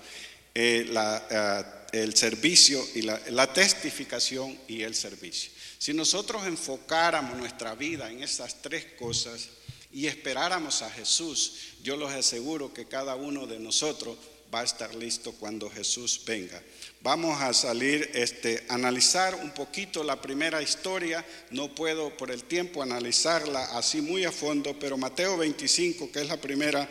eh, 0.54 0.94
eh, 1.32 1.64
el 1.94 2.16
servicio 2.16 2.88
y 2.94 3.02
la, 3.02 3.20
la 3.32 3.52
testificación 3.52 4.60
y 4.68 4.84
el 4.84 4.94
servicio. 4.94 5.50
Si 5.80 5.94
nosotros 5.94 6.46
enfocáramos 6.46 7.36
nuestra 7.38 7.74
vida 7.74 8.12
en 8.12 8.22
esas 8.22 8.62
tres 8.62 8.86
cosas, 9.00 9.50
y 9.92 10.08
esperáramos 10.08 10.82
a 10.82 10.92
Jesús, 10.92 11.54
yo 11.84 11.98
les 11.98 12.10
aseguro 12.10 12.74
que 12.74 12.86
cada 12.86 13.16
uno 13.16 13.48
de 13.48 13.60
nosotros 13.60 14.18
va 14.54 14.62
a 14.62 14.66
estar 14.66 14.94
listo 14.96 15.32
cuando 15.34 15.70
Jesús 15.70 16.22
venga. 16.26 16.62
Vamos 17.02 17.42
a 17.42 17.54
salir, 17.54 18.10
este, 18.14 18.66
analizar 18.68 19.36
un 19.36 19.52
poquito 19.52 20.04
la 20.04 20.22
primera 20.22 20.62
historia. 20.62 21.26
No 21.52 21.74
puedo 21.74 22.16
por 22.18 22.32
el 22.32 22.44
tiempo 22.44 22.82
analizarla 22.82 23.78
así 23.78 24.02
muy 24.02 24.26
a 24.26 24.32
fondo, 24.32 24.78
pero 24.80 24.98
Mateo 24.98 25.38
25, 25.38 26.12
que 26.12 26.22
es 26.22 26.28
la 26.28 26.38
primera 26.38 26.88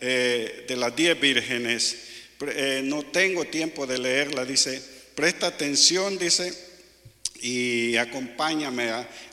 eh, 0.00 0.64
de 0.66 0.76
las 0.76 0.94
diez 0.94 1.20
vírgenes, 1.20 1.96
eh, 2.40 2.80
no 2.84 3.02
tengo 3.04 3.44
tiempo 3.44 3.86
de 3.86 3.98
leerla. 3.98 4.44
Dice, 4.44 4.82
presta 5.14 5.48
atención, 5.48 6.16
dice, 6.16 6.69
y 7.40 7.96
acompáñame 7.96 8.90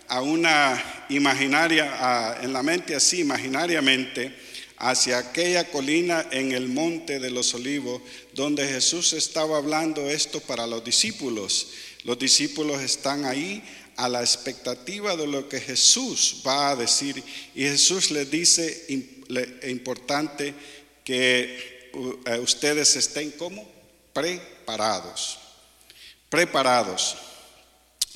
a, 0.07 0.21
una 0.21 1.05
imaginaria, 1.09 2.37
en 2.41 2.53
la 2.53 2.63
mente 2.63 2.95
así, 2.95 3.19
imaginariamente, 3.19 4.33
hacia 4.77 5.17
aquella 5.17 5.69
colina 5.69 6.27
en 6.31 6.51
el 6.51 6.67
monte 6.67 7.19
de 7.19 7.29
los 7.29 7.53
olivos, 7.53 8.01
donde 8.33 8.67
Jesús 8.67 9.13
estaba 9.13 9.57
hablando 9.57 10.09
esto 10.09 10.39
para 10.39 10.67
los 10.67 10.83
discípulos. 10.83 11.67
Los 12.03 12.17
discípulos 12.17 12.81
están 12.81 13.25
ahí 13.25 13.61
a 13.97 14.07
la 14.07 14.21
expectativa 14.21 15.15
de 15.15 15.27
lo 15.27 15.49
que 15.49 15.59
Jesús 15.59 16.41
va 16.45 16.69
a 16.69 16.75
decir. 16.75 17.21
Y 17.55 17.63
Jesús 17.63 18.11
les 18.11 18.29
dice, 18.29 18.85
importante, 19.63 20.53
que 21.03 21.89
eh, 22.25 22.39
ustedes 22.39 22.95
estén 22.95 23.31
como 23.31 23.67
preparados. 24.13 25.39
Preparados, 26.29 27.15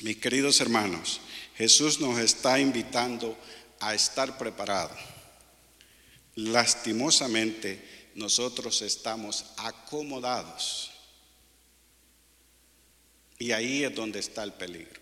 mis 0.02 0.16
queridos 0.18 0.60
hermanos. 0.60 1.20
Jesús 1.56 2.00
nos 2.00 2.18
está 2.18 2.58
invitando 2.58 3.36
a 3.80 3.94
estar 3.94 4.38
preparados. 4.38 4.98
Lastimosamente, 6.34 8.10
nosotros 8.14 8.82
estamos 8.82 9.44
acomodados. 9.56 10.90
Y 13.38 13.52
ahí 13.52 13.84
es 13.84 13.94
donde 13.94 14.20
está 14.20 14.42
el 14.44 14.52
peligro. 14.52 15.00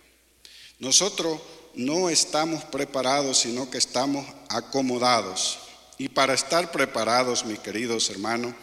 Nosotros 0.79 1.41
no 1.75 2.09
estamos 2.09 2.65
preparados, 2.65 3.39
sino 3.39 3.71
que 3.71 3.79
estamos 3.79 4.27
acomodados. 4.49 5.59
Y 5.99 6.09
para 6.09 6.35
estar 6.35 6.73
preparados, 6.73 7.45
mis 7.45 7.59
queridos 7.59 8.09
hermanos, 8.11 8.55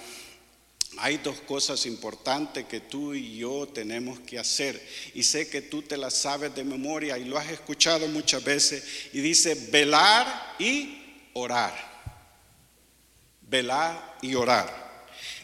hay 0.99 1.17
dos 1.17 1.39
cosas 1.41 1.85
importantes 1.85 2.65
que 2.65 2.79
tú 2.79 3.13
y 3.13 3.37
yo 3.37 3.67
tenemos 3.67 4.19
que 4.21 4.39
hacer. 4.39 4.81
Y 5.13 5.23
sé 5.23 5.49
que 5.49 5.61
tú 5.61 5.81
te 5.81 5.97
las 5.97 6.13
sabes 6.13 6.53
de 6.55 6.63
memoria 6.63 7.17
y 7.17 7.25
lo 7.25 7.37
has 7.37 7.49
escuchado 7.49 8.07
muchas 8.07 8.43
veces. 8.43 8.83
Y 9.13 9.21
dice 9.21 9.55
velar 9.71 10.55
y 10.59 11.29
orar. 11.33 11.73
Velar 13.41 14.17
y 14.21 14.35
orar. 14.35 14.87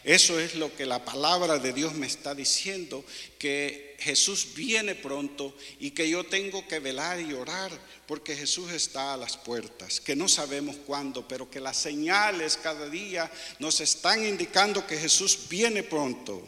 Eso 0.04 0.40
es 0.40 0.56
lo 0.56 0.76
que 0.76 0.86
la 0.86 1.04
palabra 1.06 1.60
de 1.60 1.72
Dios 1.72 1.94
me 1.94 2.08
está 2.08 2.36
diciendo, 2.36 3.06
que 3.40 3.93
Jesús 4.04 4.50
viene 4.54 4.96
pronto 4.96 5.56
y 5.80 5.92
que 5.92 6.10
yo 6.10 6.26
tengo 6.26 6.68
que 6.68 6.80
velar 6.80 7.22
y 7.22 7.34
orar 7.34 7.72
porque 8.06 8.36
Jesús 8.36 8.72
está 8.72 9.14
a 9.14 9.18
las 9.18 9.38
puertas, 9.38 10.02
que 10.02 10.16
no 10.16 10.28
sabemos 10.28 10.76
cuándo, 10.86 11.26
pero 11.26 11.50
que 11.50 11.62
las 11.62 11.78
señales 11.78 12.60
cada 12.62 12.90
día 12.90 13.32
nos 13.60 13.80
están 13.80 14.26
indicando 14.26 14.86
que 14.86 14.98
Jesús 14.98 15.48
viene 15.50 15.84
pronto. 15.84 16.46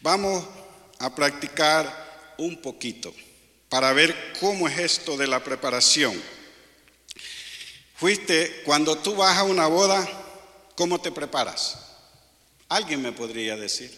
Vamos 0.00 0.44
a 0.98 1.14
practicar 1.14 2.34
un 2.38 2.60
poquito 2.60 3.14
para 3.68 3.92
ver 3.92 4.34
cómo 4.40 4.66
es 4.66 4.78
esto 4.78 5.16
de 5.16 5.28
la 5.28 5.44
preparación. 5.44 6.20
Fuiste, 7.94 8.62
cuando 8.64 8.98
tú 8.98 9.14
vas 9.14 9.38
a 9.38 9.44
una 9.44 9.68
boda, 9.68 10.08
¿cómo 10.74 11.00
te 11.00 11.12
preparas? 11.12 11.78
Alguien 12.68 13.00
me 13.00 13.12
podría 13.12 13.56
decir. 13.56 13.96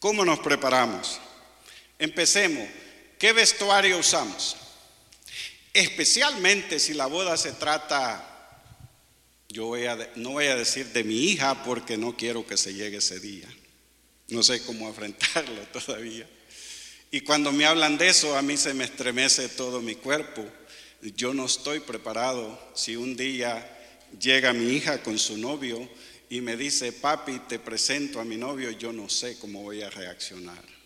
¿Cómo 0.00 0.24
nos 0.24 0.38
preparamos? 0.38 1.20
Empecemos. 1.98 2.68
¿Qué 3.18 3.32
vestuario 3.32 3.98
usamos? 3.98 4.56
Especialmente 5.74 6.78
si 6.78 6.94
la 6.94 7.06
boda 7.06 7.36
se 7.36 7.52
trata, 7.52 8.24
yo 9.48 9.74
no 10.16 10.30
voy 10.30 10.46
a 10.46 10.56
decir 10.56 10.86
de 10.92 11.04
mi 11.04 11.30
hija 11.30 11.64
porque 11.64 11.96
no 11.96 12.16
quiero 12.16 12.46
que 12.46 12.56
se 12.56 12.74
llegue 12.74 12.98
ese 12.98 13.18
día. 13.18 13.48
No 14.28 14.42
sé 14.42 14.62
cómo 14.62 14.88
afrontarlo 14.88 15.60
todavía. 15.72 16.28
Y 17.10 17.22
cuando 17.22 17.50
me 17.52 17.64
hablan 17.64 17.96
de 17.96 18.08
eso, 18.08 18.36
a 18.36 18.42
mí 18.42 18.56
se 18.56 18.74
me 18.74 18.84
estremece 18.84 19.48
todo 19.48 19.80
mi 19.80 19.94
cuerpo. 19.94 20.44
Yo 21.16 21.32
no 21.32 21.46
estoy 21.46 21.80
preparado 21.80 22.70
si 22.74 22.96
un 22.96 23.16
día 23.16 23.66
llega 24.20 24.52
mi 24.52 24.72
hija 24.72 25.02
con 25.02 25.18
su 25.18 25.38
novio 25.38 25.88
y 26.28 26.40
me 26.40 26.56
dice, 26.56 26.92
papi, 26.92 27.38
te 27.48 27.58
presento 27.58 28.20
a 28.20 28.24
mi 28.24 28.36
novio, 28.36 28.70
yo 28.70 28.92
no 28.92 29.08
sé 29.08 29.38
cómo 29.38 29.62
voy 29.62 29.82
a 29.82 29.90
reaccionar. 29.90 30.77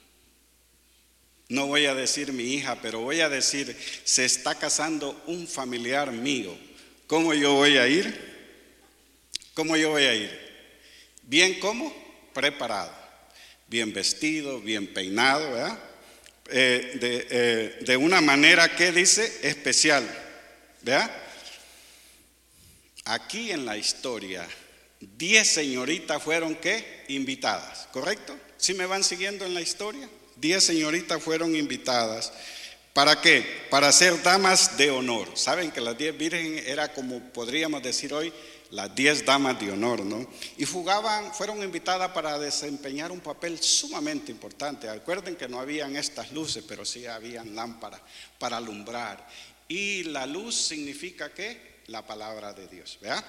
No 1.53 1.67
voy 1.67 1.85
a 1.85 1.95
decir 1.95 2.33
mi 2.33 2.55
hija, 2.55 2.81
pero 2.81 3.01
voy 3.01 3.21
a 3.21 3.29
decir, 3.29 3.77
se 4.05 4.25
está 4.25 4.55
casando 4.55 5.23
un 5.27 5.47
familiar 5.47 6.11
mío. 6.11 6.57
¿Cómo 7.07 7.35
yo 7.35 7.53
voy 7.53 7.77
a 7.77 7.87
ir? 7.87 8.33
¿Cómo 9.53 9.77
yo 9.77 9.91
voy 9.91 10.05
a 10.05 10.15
ir? 10.15 10.31
Bien 11.25 11.61
cómo? 11.61 11.95
Preparado. 12.33 12.91
Bien 13.69 13.93
vestido, 13.93 14.61
bien 14.61 14.87
peinado, 14.95 15.53
¿verdad? 15.53 15.79
Eh, 16.51 16.99
de, 16.99 17.27
eh, 17.31 17.79
de 17.83 17.97
una 17.99 18.23
manera 18.23 18.75
que 18.75 18.91
dice 18.91 19.41
especial, 19.43 20.09
¿verdad? 20.81 21.11
Aquí 23.05 23.53
en 23.53 23.67
la 23.67 23.77
historia 23.77 24.49
Diez 25.19 25.49
señoritas 25.49 26.23
fueron 26.23 26.55
¿qué? 26.55 27.05
Invitadas, 27.09 27.89
¿correcto? 27.93 28.39
¿Sí 28.57 28.73
me 28.73 28.87
van 28.87 29.03
siguiendo 29.03 29.45
en 29.45 29.53
la 29.53 29.61
historia? 29.61 30.09
Diez 30.43 30.65
señoritas 30.65 31.23
fueron 31.23 31.55
invitadas. 31.55 32.33
¿Para 32.93 33.21
qué? 33.21 33.47
Para 33.71 33.93
ser 33.93 34.21
damas 34.25 34.77
de 34.77 34.91
honor. 34.91 35.29
Saben 35.39 35.71
que 35.71 35.81
las 35.81 35.97
diez 35.97 36.19
vírgenes 36.19 36.67
era 36.67 36.93
como 36.93 37.21
podríamos 37.33 37.81
decir 37.81 38.13
hoy, 38.13 38.33
las 38.71 38.93
diez 38.93 39.25
damas 39.25 39.61
de 39.61 39.71
honor, 39.71 40.05
¿no? 40.05 40.29
Y 40.57 40.65
jugaban, 40.65 41.33
fueron 41.33 41.63
invitadas 41.63 42.11
para 42.11 42.41
desempeñar 42.41 43.13
un 43.13 43.21
papel 43.21 43.63
sumamente 43.63 44.33
importante. 44.33 44.93
Recuerden 44.93 45.37
que 45.37 45.47
no 45.47 45.61
habían 45.61 45.95
estas 45.95 46.33
luces, 46.33 46.65
pero 46.67 46.85
sí 46.85 47.07
habían 47.07 47.55
lámparas 47.55 48.01
para 48.41 48.57
alumbrar. 48.57 49.25
Y 49.69 50.03
la 50.03 50.27
luz 50.27 50.57
significa 50.57 51.33
¿qué? 51.33 51.83
La 51.87 52.05
palabra 52.05 52.53
de 52.53 52.67
Dios, 52.67 52.99
¿verdad? 53.01 53.25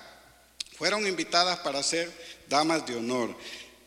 Fueron 0.75 1.05
invitadas 1.05 1.59
para 1.59 1.83
ser 1.83 2.11
damas 2.49 2.87
de 2.87 2.95
honor. 2.95 3.37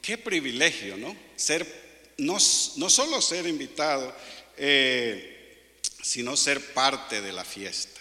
Qué 0.00 0.16
privilegio, 0.16 0.96
¿no? 0.96 1.16
Ser, 1.34 1.85
no, 2.18 2.40
solo 2.40 3.20
ser 3.20 3.46
invitado, 3.46 4.14
eh, 4.56 5.68
sino 6.02 6.36
ser 6.36 6.72
parte 6.72 7.20
de 7.20 7.32
la 7.32 7.44
fiesta. 7.44 8.00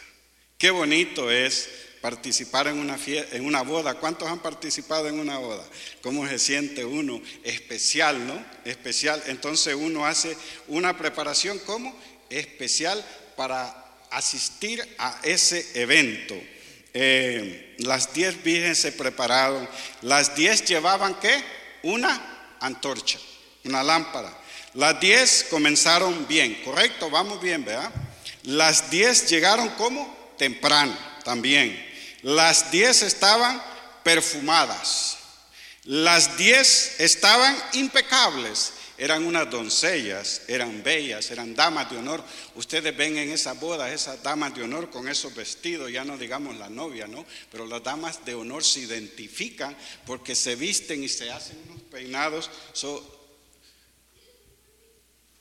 Qué 0.57 0.69
bonito 0.69 1.29
es 1.31 1.69
participar 2.01 2.67
en 2.67 2.77
una, 2.77 2.97
en 3.05 3.45
una 3.45 3.61
boda. 3.61 3.95
¿Cuántos 3.95 4.29
han 4.29 4.39
participado 4.39 5.07
en 5.07 5.19
una 5.19 5.37
boda? 5.37 5.65
¿Cómo 6.01 6.27
se 6.27 6.39
siente 6.39 6.85
uno? 6.85 7.21
Especial, 7.43 8.27
¿no? 8.27 8.45
Especial. 8.63 9.21
Entonces 9.27 9.75
uno 9.75 10.05
hace 10.05 10.37
una 10.67 10.97
preparación 10.97 11.59
como 11.59 11.97
especial 12.29 13.03
para 13.35 13.85
asistir 14.11 14.87
a 14.97 15.19
ese 15.23 15.81
evento. 15.81 16.35
Eh, 16.93 17.75
las 17.79 18.13
diez 18.13 18.41
vírgenes 18.43 18.77
se 18.77 18.91
prepararon. 18.91 19.67
Las 20.01 20.35
diez 20.35 20.63
llevaban 20.63 21.19
qué? 21.19 21.43
Una 21.83 22.55
antorcha, 22.61 23.19
una 23.65 23.83
lámpara. 23.83 24.31
Las 24.73 24.99
diez 24.99 25.45
comenzaron 25.49 26.27
bien, 26.27 26.61
correcto, 26.63 27.09
vamos 27.09 27.41
bien, 27.41 27.63
¿verdad? 27.63 27.91
Las 28.43 28.89
diez 28.89 29.29
llegaron 29.29 29.69
como 29.69 30.33
temprano 30.37 30.95
también. 31.23 31.83
Las 32.21 32.71
diez 32.71 33.01
estaban 33.01 33.61
perfumadas. 34.03 35.17
Las 35.83 36.37
diez 36.37 36.99
estaban 36.99 37.55
impecables. 37.73 38.73
Eran 38.97 39.25
unas 39.25 39.49
doncellas, 39.49 40.43
eran 40.47 40.81
bellas, 40.81 41.29
eran 41.29 41.53
damas 41.53 41.91
de 41.91 41.97
honor. 41.97 42.23
Ustedes 42.55 42.95
ven 42.95 43.17
en 43.17 43.29
esa 43.29 43.53
boda 43.53 43.91
esas 43.91 44.23
damas 44.23 44.55
de 44.55 44.63
honor 44.63 44.89
con 44.89 45.09
esos 45.09 45.35
vestidos, 45.35 45.91
ya 45.91 46.05
no 46.05 46.17
digamos 46.17 46.55
la 46.55 46.69
novia, 46.69 47.05
¿no? 47.05 47.25
Pero 47.51 47.65
las 47.65 47.83
damas 47.83 48.23
de 48.23 48.35
honor 48.35 48.63
se 48.63 48.79
identifican 48.79 49.75
porque 50.05 50.33
se 50.33 50.55
visten 50.55 51.03
y 51.03 51.09
se 51.09 51.29
hacen 51.29 51.61
unos 51.67 51.81
peinados. 51.91 52.49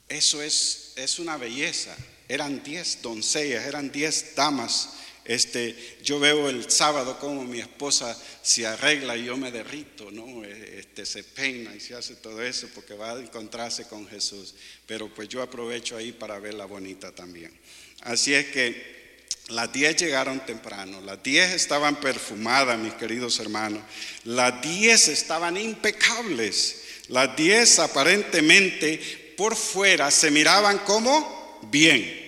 Eso 0.09 0.43
es, 0.43 0.93
es 0.97 1.19
una 1.19 1.37
belleza. 1.37 1.97
Eran 2.29 2.63
diez 2.63 3.03
doncellas, 3.03 3.67
eran 3.67 3.93
diez 3.93 4.35
damas 4.35 4.91
este, 5.25 5.75
yo 6.03 6.21
veo 6.21 6.51
el 6.51 6.71
sábado 6.71 7.19
como 7.19 7.45
mi 7.45 7.59
esposa 7.59 8.17
se 8.43 8.67
arregla 8.67 9.17
y 9.17 9.25
yo 9.25 9.39
me 9.39 9.51
derrito, 9.51 10.11
¿no? 10.11 10.45
E, 10.45 10.81
este, 10.81 11.07
se 11.07 11.25
peina 11.25 11.75
y 11.75 11.81
se 11.81 11.95
hace 11.95 12.15
todo 12.17 12.43
eso 12.43 12.69
porque 12.75 12.95
va 12.95 13.13
a 13.13 13.21
encontrarse 13.21 13.87
con 13.87 14.07
Jesús. 14.07 14.55
Pero 14.87 15.13
pues 15.13 15.29
yo 15.31 15.41
aprovecho 15.41 15.97
ahí 15.97 16.13
para 16.13 16.39
verla 16.39 16.67
bonita 16.67 17.13
también. 17.13 17.59
Así 18.03 18.35
es 18.35 18.47
que 18.49 19.25
las 19.49 19.73
diez 19.73 19.97
llegaron 19.97 20.45
temprano, 20.45 21.01
las 21.01 21.23
diez 21.23 21.53
estaban 21.53 22.01
perfumadas, 22.01 22.79
mis 22.79 22.95
queridos 22.95 23.39
hermanos. 23.41 23.83
Las 24.25 24.61
diez 24.61 25.09
estaban 25.09 25.57
impecables. 25.57 26.83
Las 27.09 27.35
diez 27.35 27.79
aparentemente 27.79 29.24
por 29.37 29.57
fuera 29.57 30.11
se 30.11 30.31
miraban 30.31 30.79
como 30.79 31.61
bien. 31.71 32.23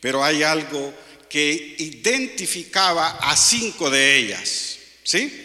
Pero 0.00 0.22
hay 0.22 0.42
algo 0.42 0.92
que 1.28 1.76
identificaba 1.78 3.18
a 3.20 3.36
cinco 3.36 3.90
de 3.90 4.16
ellas, 4.16 4.78
¿sí? 5.02 5.42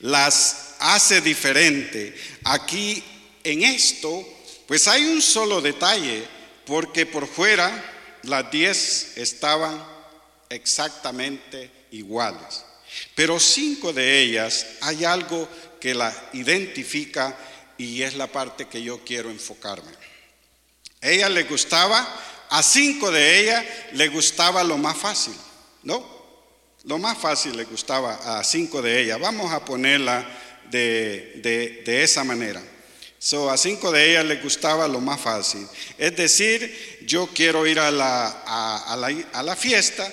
Las 0.00 0.74
hace 0.78 1.20
diferente. 1.20 2.14
Aquí 2.44 3.02
en 3.42 3.62
esto, 3.62 4.26
pues 4.66 4.88
hay 4.88 5.04
un 5.04 5.20
solo 5.20 5.60
detalle, 5.60 6.24
porque 6.66 7.06
por 7.06 7.26
fuera 7.26 8.18
las 8.22 8.50
diez 8.50 9.16
estaban 9.16 9.84
exactamente 10.48 11.70
iguales. 11.90 12.64
Pero 13.14 13.38
cinco 13.38 13.92
de 13.92 14.20
ellas 14.20 14.66
hay 14.80 15.04
algo 15.04 15.48
que 15.80 15.94
la 15.94 16.30
identifica 16.32 17.36
y 17.78 18.02
es 18.02 18.14
la 18.14 18.26
parte 18.26 18.66
que 18.66 18.82
yo 18.82 19.04
quiero 19.04 19.30
enfocarme. 19.30 19.92
A 21.02 21.08
ella 21.08 21.28
le 21.28 21.44
gustaba 21.44 22.06
a 22.50 22.62
cinco 22.62 23.10
de 23.10 23.40
ellas 23.40 23.64
le 23.92 24.08
gustaba 24.08 24.62
lo 24.62 24.78
más 24.78 24.96
fácil, 24.96 25.34
¿no? 25.82 26.14
Lo 26.84 26.98
más 26.98 27.18
fácil 27.18 27.56
le 27.56 27.64
gustaba 27.64 28.38
a 28.38 28.44
cinco 28.44 28.80
de 28.80 29.00
ellas. 29.00 29.18
Vamos 29.18 29.52
a 29.52 29.64
ponerla 29.64 30.24
de, 30.70 31.82
esa 31.84 32.22
manera. 32.22 32.62
So, 33.18 33.50
a 33.50 33.56
cinco 33.56 33.90
de 33.90 34.10
ellas 34.10 34.24
les 34.26 34.42
gustaba 34.42 34.86
lo 34.86 35.00
más 35.00 35.20
fácil. 35.20 35.66
Es 35.98 36.14
decir, 36.14 37.04
yo 37.06 37.26
quiero 37.34 37.66
ir 37.66 37.80
a 37.80 37.90
la, 37.90 38.26
a, 38.46 39.42
la, 39.42 39.56
fiesta 39.56 40.08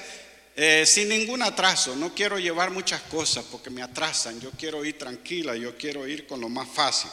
eh, 0.56 0.86
sin 0.88 1.10
ningún 1.10 1.43
atraso. 1.43 1.95
No 1.95 2.12
quiero 2.15 2.39
llevar 2.39 2.71
muchas 2.71 3.02
cosas 3.02 3.43
porque 3.52 3.69
me 3.69 3.84
atrasan. 3.84 4.39
Yo 4.39 4.50
quiero 4.52 4.84
ir 4.86 4.97
tranquila, 4.97 5.56
yo 5.58 5.78
quiero 5.78 6.08
ir 6.08 6.26
con 6.26 6.39
lo 6.39 6.47
más 6.47 6.69
fácil. 6.69 7.12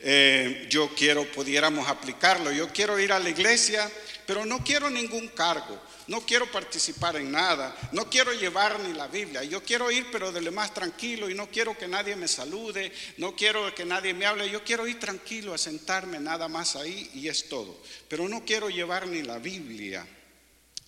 Eh, 0.00 0.66
yo 0.70 0.90
quiero, 0.94 1.24
pudiéramos 1.32 1.88
aplicarlo. 1.88 2.52
Yo 2.52 2.68
quiero 2.72 2.98
ir 2.98 3.12
a 3.12 3.18
la 3.18 3.28
iglesia 3.28 3.90
pero 4.28 4.44
no 4.44 4.62
quiero 4.62 4.90
ningún 4.90 5.28
cargo, 5.28 5.80
no 6.08 6.20
quiero 6.20 6.52
participar 6.52 7.16
en 7.16 7.32
nada, 7.32 7.74
no 7.92 8.10
quiero 8.10 8.30
llevar 8.34 8.78
ni 8.80 8.92
la 8.92 9.08
Biblia. 9.08 9.42
Yo 9.42 9.62
quiero 9.62 9.90
ir, 9.90 10.08
pero 10.12 10.30
de 10.30 10.42
lo 10.42 10.52
más 10.52 10.74
tranquilo 10.74 11.30
y 11.30 11.34
no 11.34 11.48
quiero 11.48 11.78
que 11.78 11.88
nadie 11.88 12.14
me 12.14 12.28
salude, 12.28 12.92
no 13.16 13.34
quiero 13.34 13.74
que 13.74 13.86
nadie 13.86 14.12
me 14.12 14.26
hable. 14.26 14.50
Yo 14.50 14.62
quiero 14.62 14.86
ir 14.86 15.00
tranquilo 15.00 15.54
a 15.54 15.58
sentarme 15.58 16.20
nada 16.20 16.46
más 16.46 16.76
ahí 16.76 17.10
y 17.14 17.28
es 17.28 17.48
todo. 17.48 17.80
Pero 18.06 18.28
no 18.28 18.44
quiero 18.44 18.68
llevar 18.68 19.08
ni 19.08 19.22
la 19.22 19.38
Biblia. 19.38 20.06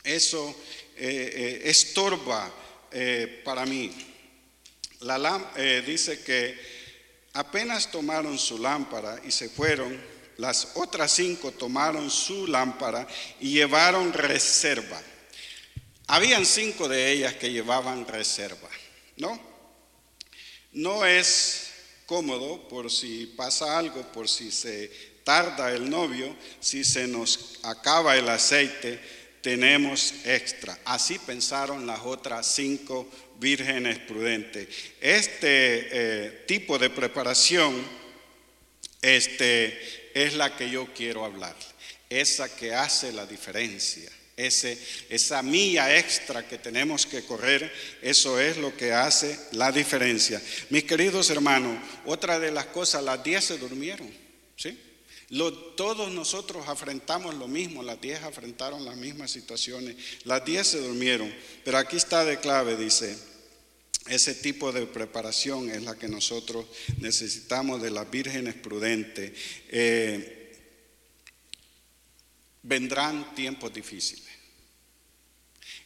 Eso 0.04 0.54
eh, 0.98 1.32
eh, 1.34 1.62
estorba 1.64 2.52
eh, 2.92 3.40
para 3.42 3.64
mí. 3.64 3.90
La, 5.00 5.50
dice 5.86 6.22
que 6.22 6.79
apenas 7.40 7.90
tomaron 7.90 8.38
su 8.38 8.58
lámpara 8.58 9.18
y 9.26 9.30
se 9.30 9.48
fueron 9.48 9.98
las 10.36 10.68
otras 10.74 11.12
cinco 11.12 11.52
tomaron 11.52 12.10
su 12.10 12.46
lámpara 12.46 13.06
y 13.40 13.52
llevaron 13.52 14.12
reserva. 14.12 15.00
Habían 16.06 16.46
cinco 16.46 16.88
de 16.88 17.12
ellas 17.12 17.34
que 17.34 17.52
llevaban 17.52 18.06
reserva, 18.06 18.68
¿no? 19.16 19.38
No 20.72 21.04
es 21.04 21.72
cómodo 22.06 22.68
por 22.68 22.90
si 22.90 23.26
pasa 23.26 23.78
algo, 23.78 24.02
por 24.12 24.28
si 24.28 24.50
se 24.50 24.88
tarda 25.24 25.72
el 25.72 25.88
novio, 25.88 26.34
si 26.58 26.84
se 26.84 27.06
nos 27.06 27.58
acaba 27.62 28.16
el 28.16 28.28
aceite, 28.28 29.00
tenemos 29.42 30.14
extra. 30.24 30.78
Así 30.84 31.18
pensaron 31.18 31.86
las 31.86 32.00
otras 32.00 32.46
cinco 32.46 33.06
vírgenes 33.40 33.98
prudentes. 33.98 34.68
Este 35.00 35.88
eh, 35.90 36.44
tipo 36.46 36.78
de 36.78 36.90
preparación 36.90 37.74
este, 39.02 39.80
es 40.14 40.34
la 40.34 40.56
que 40.56 40.70
yo 40.70 40.86
quiero 40.94 41.24
hablar, 41.24 41.56
esa 42.08 42.54
que 42.54 42.74
hace 42.74 43.12
la 43.12 43.26
diferencia. 43.26 44.10
Ese, 44.36 44.78
esa 45.10 45.42
milla 45.42 45.98
extra 45.98 46.48
que 46.48 46.56
tenemos 46.56 47.04
que 47.04 47.22
correr, 47.24 47.70
eso 48.00 48.40
es 48.40 48.56
lo 48.56 48.74
que 48.74 48.90
hace 48.90 49.38
la 49.52 49.70
diferencia. 49.70 50.40
Mis 50.70 50.84
queridos 50.84 51.28
hermanos, 51.28 51.76
otra 52.06 52.38
de 52.38 52.50
las 52.50 52.64
cosas, 52.66 53.04
las 53.04 53.22
diez 53.22 53.44
se 53.44 53.58
durmieron, 53.58 54.10
¿sí? 54.56 54.78
todos 55.76 56.10
nosotros 56.10 56.66
afrentamos 56.68 57.34
lo 57.34 57.46
mismo, 57.46 57.82
las 57.82 58.00
diez 58.00 58.22
afrentaron 58.22 58.84
las 58.84 58.96
mismas 58.96 59.30
situaciones, 59.30 59.96
las 60.24 60.44
diez 60.44 60.66
se 60.66 60.80
durmieron, 60.80 61.32
pero 61.64 61.78
aquí 61.78 61.96
está 61.96 62.24
de 62.24 62.40
clave, 62.40 62.76
dice, 62.76 63.16
ese 64.10 64.34
tipo 64.34 64.72
de 64.72 64.86
preparación 64.86 65.70
es 65.70 65.82
la 65.82 65.96
que 65.96 66.08
nosotros 66.08 66.66
necesitamos 66.98 67.80
de 67.80 67.92
las 67.92 68.10
vírgenes 68.10 68.54
prudentes. 68.56 69.32
Eh, 69.68 70.52
vendrán 72.62 73.34
tiempos 73.36 73.72
difíciles. 73.72 74.24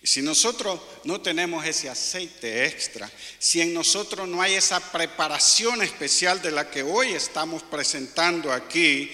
Y 0.03 0.07
si 0.07 0.23
nosotros 0.23 0.81
no 1.05 1.21
tenemos 1.21 1.67
ese 1.67 1.89
aceite 1.91 2.65
extra, 2.67 3.11
si 3.39 3.61
en 3.61 3.75
nosotros 3.75 4.27
no 4.27 4.41
hay 4.41 4.55
esa 4.55 4.81
preparación 4.93 5.83
especial 5.83 6.41
de 6.41 6.51
la 6.51 6.71
que 6.71 6.83
hoy 6.83 7.13
estamos 7.13 7.63
presentando 7.63 8.53
aquí, 8.53 9.11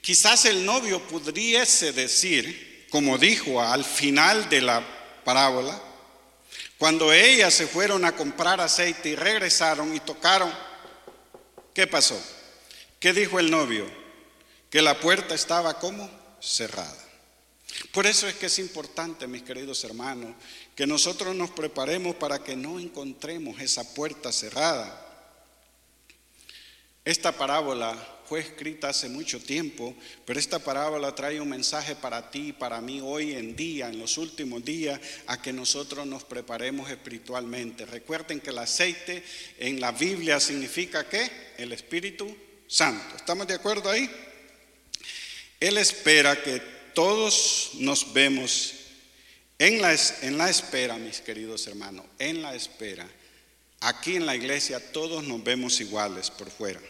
quizás 0.00 0.44
el 0.46 0.64
novio 0.64 1.00
pudiese 1.06 1.92
decir, 1.92 2.86
como 2.90 3.18
dijo 3.18 3.62
al 3.62 3.84
final 3.84 4.48
de 4.48 4.62
la 4.62 5.22
parábola, 5.24 5.91
cuando 6.82 7.12
ellas 7.12 7.54
se 7.54 7.68
fueron 7.68 8.04
a 8.04 8.10
comprar 8.10 8.60
aceite 8.60 9.10
y 9.10 9.14
regresaron 9.14 9.94
y 9.94 10.00
tocaron, 10.00 10.52
¿qué 11.72 11.86
pasó? 11.86 12.20
¿Qué 12.98 13.12
dijo 13.12 13.38
el 13.38 13.52
novio? 13.52 13.88
Que 14.68 14.82
la 14.82 14.98
puerta 14.98 15.32
estaba 15.32 15.78
como 15.78 16.10
cerrada. 16.40 16.98
Por 17.92 18.04
eso 18.04 18.26
es 18.26 18.34
que 18.34 18.46
es 18.46 18.58
importante, 18.58 19.28
mis 19.28 19.44
queridos 19.44 19.84
hermanos, 19.84 20.34
que 20.74 20.84
nosotros 20.84 21.36
nos 21.36 21.50
preparemos 21.50 22.16
para 22.16 22.42
que 22.42 22.56
no 22.56 22.80
encontremos 22.80 23.60
esa 23.60 23.94
puerta 23.94 24.32
cerrada. 24.32 25.06
Esta 27.04 27.30
parábola 27.30 27.96
fue 28.32 28.40
escrita 28.40 28.88
hace 28.88 29.10
mucho 29.10 29.40
tiempo, 29.40 29.94
pero 30.24 30.40
esta 30.40 30.58
parábola 30.58 31.14
trae 31.14 31.38
un 31.38 31.50
mensaje 31.50 31.94
para 31.94 32.30
ti 32.30 32.48
y 32.48 32.52
para 32.54 32.80
mí 32.80 32.98
hoy 33.02 33.34
en 33.34 33.54
día, 33.54 33.90
en 33.90 33.98
los 33.98 34.16
últimos 34.16 34.64
días, 34.64 34.98
a 35.26 35.42
que 35.42 35.52
nosotros 35.52 36.06
nos 36.06 36.24
preparemos 36.24 36.90
espiritualmente. 36.90 37.84
Recuerden 37.84 38.40
que 38.40 38.48
el 38.48 38.56
aceite 38.56 39.22
en 39.58 39.82
la 39.82 39.92
Biblia 39.92 40.40
significa 40.40 41.06
que 41.06 41.30
el 41.58 41.74
Espíritu 41.74 42.34
Santo. 42.66 43.16
¿Estamos 43.16 43.46
de 43.46 43.52
acuerdo 43.52 43.90
ahí? 43.90 44.10
Él 45.60 45.76
espera 45.76 46.42
que 46.42 46.62
todos 46.94 47.72
nos 47.80 48.14
vemos 48.14 48.76
en 49.58 49.82
la, 49.82 49.94
en 50.22 50.38
la 50.38 50.48
espera, 50.48 50.96
mis 50.96 51.20
queridos 51.20 51.66
hermanos, 51.66 52.06
en 52.18 52.40
la 52.40 52.54
espera. 52.54 53.06
Aquí 53.80 54.16
en 54.16 54.24
la 54.24 54.34
iglesia 54.34 54.80
todos 54.90 55.22
nos 55.22 55.44
vemos 55.44 55.78
iguales 55.82 56.30
por 56.30 56.50
fuera. 56.50 56.80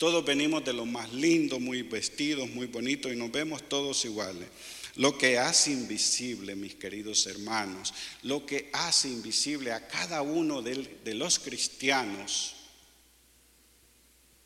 Todos 0.00 0.24
venimos 0.24 0.64
de 0.64 0.72
lo 0.72 0.86
más 0.86 1.12
lindo, 1.12 1.60
muy 1.60 1.82
vestidos, 1.82 2.48
muy 2.48 2.68
bonitos 2.68 3.12
y 3.12 3.16
nos 3.16 3.30
vemos 3.30 3.68
todos 3.68 4.02
iguales. 4.06 4.48
Lo 4.96 5.18
que 5.18 5.38
hace 5.38 5.72
invisible, 5.72 6.56
mis 6.56 6.76
queridos 6.76 7.26
hermanos, 7.26 7.92
lo 8.22 8.46
que 8.46 8.70
hace 8.72 9.08
invisible 9.08 9.72
a 9.72 9.86
cada 9.88 10.22
uno 10.22 10.62
de, 10.62 11.12
los 11.14 11.38
cristianos, 11.38 12.56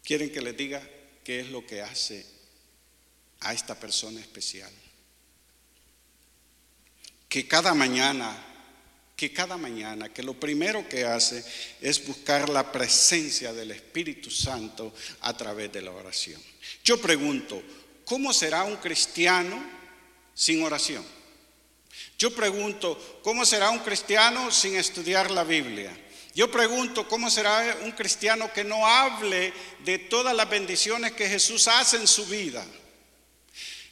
¿quieren 0.02 0.32
que 0.32 0.42
les 0.42 0.56
diga 0.56 0.82
qué 1.22 1.38
es 1.38 1.48
lo 1.50 1.64
que 1.64 1.82
hace 1.82 2.26
a 3.38 3.54
esta 3.54 3.78
persona 3.78 4.18
especial? 4.18 4.72
que 7.28 7.46
cada 7.46 7.74
mañana, 7.74 8.53
que 9.16 9.32
cada 9.32 9.56
mañana, 9.56 10.12
que 10.12 10.22
lo 10.22 10.34
primero 10.34 10.88
que 10.88 11.04
hace 11.04 11.44
es 11.80 12.04
buscar 12.06 12.48
la 12.48 12.72
presencia 12.72 13.52
del 13.52 13.70
Espíritu 13.70 14.30
Santo 14.30 14.92
a 15.20 15.36
través 15.36 15.72
de 15.72 15.82
la 15.82 15.92
oración. 15.92 16.40
Yo 16.84 17.00
pregunto, 17.00 17.62
¿cómo 18.04 18.32
será 18.32 18.64
un 18.64 18.76
cristiano 18.76 19.64
sin 20.34 20.62
oración? 20.64 21.04
Yo 22.18 22.34
pregunto, 22.34 23.20
¿cómo 23.22 23.46
será 23.46 23.70
un 23.70 23.80
cristiano 23.80 24.50
sin 24.50 24.76
estudiar 24.76 25.30
la 25.30 25.44
Biblia? 25.44 25.96
Yo 26.34 26.50
pregunto, 26.50 27.06
¿cómo 27.06 27.30
será 27.30 27.78
un 27.84 27.92
cristiano 27.92 28.52
que 28.52 28.64
no 28.64 28.84
hable 28.86 29.52
de 29.84 29.98
todas 29.98 30.34
las 30.34 30.50
bendiciones 30.50 31.12
que 31.12 31.28
Jesús 31.28 31.68
hace 31.68 31.96
en 31.96 32.08
su 32.08 32.26
vida? 32.26 32.64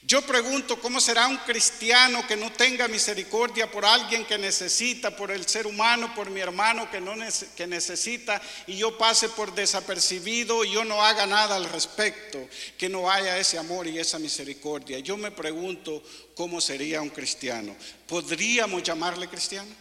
Yo 0.05 0.21
pregunto, 0.23 0.81
¿cómo 0.81 1.01
será 1.01 1.29
un 1.29 1.37
cristiano 1.39 2.27
que 2.27 2.37
no 2.37 2.51
tenga 2.51 2.89
misericordia 2.89 3.71
por 3.71 3.85
alguien 3.85 4.25
que 4.25 4.37
necesita, 4.37 5.15
por 5.15 5.31
el 5.31 5.47
ser 5.47 5.65
humano, 5.65 6.13
por 6.13 6.29
mi 6.29 6.41
hermano 6.41 6.91
que, 6.91 7.67
necesita 7.69 8.43
y 8.67 8.77
yo 8.77 8.99
pase 8.99 9.29
por 9.29 9.55
desapercibido 9.55 10.65
y 10.65 10.73
yo 10.73 10.85
no 10.85 11.01
haga 11.03 11.25
nada 11.25 11.55
al 11.55 11.71
respecto, 11.71 12.49
que 12.77 12.89
no 12.89 13.09
haya 13.09 13.39
ese 13.39 13.59
amor 13.59 13.87
y 13.87 14.01
esa 14.01 14.19
misericordia? 14.19 14.99
Yo 14.99 15.17
me 15.17 15.31
pregunto, 15.31 16.03
¿cómo 16.35 16.61
sería 16.61 17.01
un 17.01 17.11
cristiano? 17.11 17.77
¿Podríamos 18.09 18.83
llamarle 18.83 19.29
cristiano? 19.29 19.73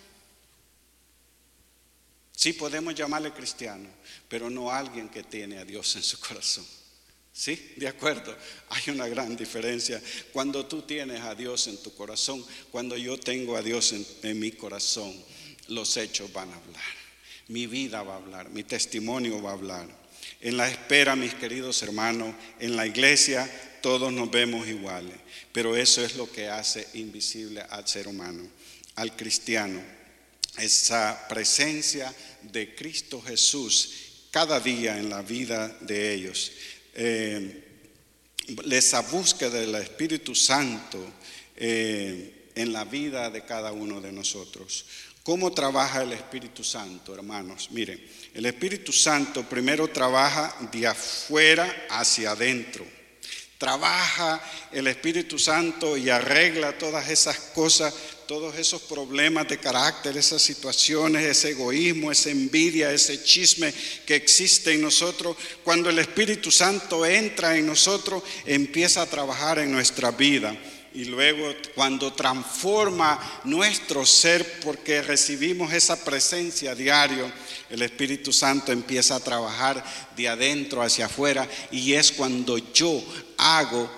Sí, 2.31 2.53
podemos 2.53 2.93
llamarle 2.93 3.33
cristiano, 3.33 3.89
pero 4.29 4.51
no 4.51 4.69
alguien 4.71 5.09
que 5.09 5.23
tiene 5.23 5.57
a 5.57 5.65
Dios 5.65 5.95
en 5.95 6.03
su 6.03 6.19
corazón. 6.19 6.80
¿Sí? 7.33 7.73
De 7.77 7.87
acuerdo. 7.87 8.35
Hay 8.69 8.93
una 8.93 9.07
gran 9.07 9.35
diferencia. 9.35 10.01
Cuando 10.33 10.65
tú 10.65 10.81
tienes 10.81 11.21
a 11.21 11.35
Dios 11.35 11.67
en 11.67 11.81
tu 11.81 11.93
corazón, 11.93 12.45
cuando 12.71 12.97
yo 12.97 13.17
tengo 13.17 13.55
a 13.55 13.61
Dios 13.61 13.93
en, 14.23 14.39
mi 14.39 14.51
corazón, 14.51 15.13
los 15.67 15.95
hechos 15.97 16.31
van 16.33 16.51
a 16.51 16.55
hablar. 16.55 16.83
Mi 17.47 17.67
vida 17.67 18.03
va 18.03 18.13
a 18.13 18.17
hablar, 18.17 18.49
mi 18.49 18.63
testimonio 18.63 19.41
va 19.41 19.51
a 19.51 19.53
hablar. 19.53 19.87
En 20.39 20.57
la 20.57 20.69
espera, 20.69 21.15
mis 21.15 21.33
queridos 21.33 21.81
hermanos, 21.83 22.33
en 22.59 22.75
la 22.75 22.85
iglesia 22.87 23.49
todos 23.81 24.11
nos 24.13 24.29
vemos 24.29 24.67
iguales, 24.67 25.15
pero 25.51 25.75
eso 25.75 26.03
es 26.03 26.15
lo 26.15 26.31
que 26.31 26.47
hace 26.47 26.87
invisible 26.93 27.61
al 27.69 27.87
ser 27.87 28.07
humano, 28.07 28.47
al 28.95 29.15
cristiano. 29.15 29.81
Esa 30.57 31.27
presencia 31.27 32.13
de 32.43 32.75
Cristo 32.75 33.21
Jesús 33.21 33.93
cada 34.31 34.59
día 34.59 34.97
en 34.97 35.09
la 35.09 35.21
vida 35.21 35.67
de 35.81 36.13
ellos 36.13 36.51
eh, 36.93 37.63
esa 38.69 39.01
búsqueda 39.01 39.59
del 39.59 39.75
Espíritu 39.75 40.35
Santo 40.35 40.99
eh, 41.55 42.49
en 42.55 42.73
la 42.73 42.83
vida 42.85 43.29
de 43.29 43.45
cada 43.45 43.71
uno 43.71 44.01
de 44.01 44.11
nosotros. 44.11 44.85
¿Cómo 45.23 45.51
trabaja 45.51 46.01
el 46.01 46.13
Espíritu 46.13 46.63
Santo, 46.63 47.13
hermanos? 47.13 47.69
Miren, 47.71 48.03
el 48.33 48.45
Espíritu 48.45 48.91
Santo 48.91 49.47
primero 49.47 49.87
trabaja 49.87 50.55
de 50.71 50.87
afuera 50.87 51.85
hacia 51.89 52.31
adentro. 52.31 52.85
Trabaja 53.59 54.41
el 54.71 54.87
Espíritu 54.87 55.37
Santo 55.37 55.95
y 55.95 56.09
arregla 56.09 56.75
todas 56.79 57.07
esas 57.09 57.37
cosas 57.37 57.93
todos 58.31 58.57
esos 58.57 58.83
problemas 58.83 59.45
de 59.49 59.57
carácter, 59.57 60.15
esas 60.15 60.41
situaciones, 60.41 61.21
ese 61.21 61.49
egoísmo, 61.49 62.13
esa 62.13 62.29
envidia, 62.29 62.89
ese 62.93 63.21
chisme 63.21 63.73
que 64.05 64.15
existe 64.15 64.71
en 64.71 64.81
nosotros, 64.81 65.35
cuando 65.65 65.89
el 65.89 65.99
Espíritu 65.99 66.49
Santo 66.49 67.05
entra 67.05 67.57
en 67.57 67.67
nosotros, 67.67 68.23
empieza 68.45 69.01
a 69.01 69.05
trabajar 69.05 69.59
en 69.59 69.73
nuestra 69.73 70.11
vida. 70.11 70.55
Y 70.93 71.03
luego 71.03 71.53
cuando 71.75 72.13
transforma 72.13 73.41
nuestro 73.43 74.05
ser, 74.05 74.61
porque 74.61 75.01
recibimos 75.01 75.73
esa 75.73 76.01
presencia 76.01 76.73
diario, 76.73 77.29
el 77.69 77.81
Espíritu 77.81 78.31
Santo 78.31 78.71
empieza 78.71 79.17
a 79.17 79.19
trabajar 79.19 79.83
de 80.15 80.29
adentro 80.29 80.81
hacia 80.81 81.07
afuera 81.07 81.49
y 81.69 81.95
es 81.95 82.13
cuando 82.13 82.57
yo 82.57 83.03
hago 83.35 83.91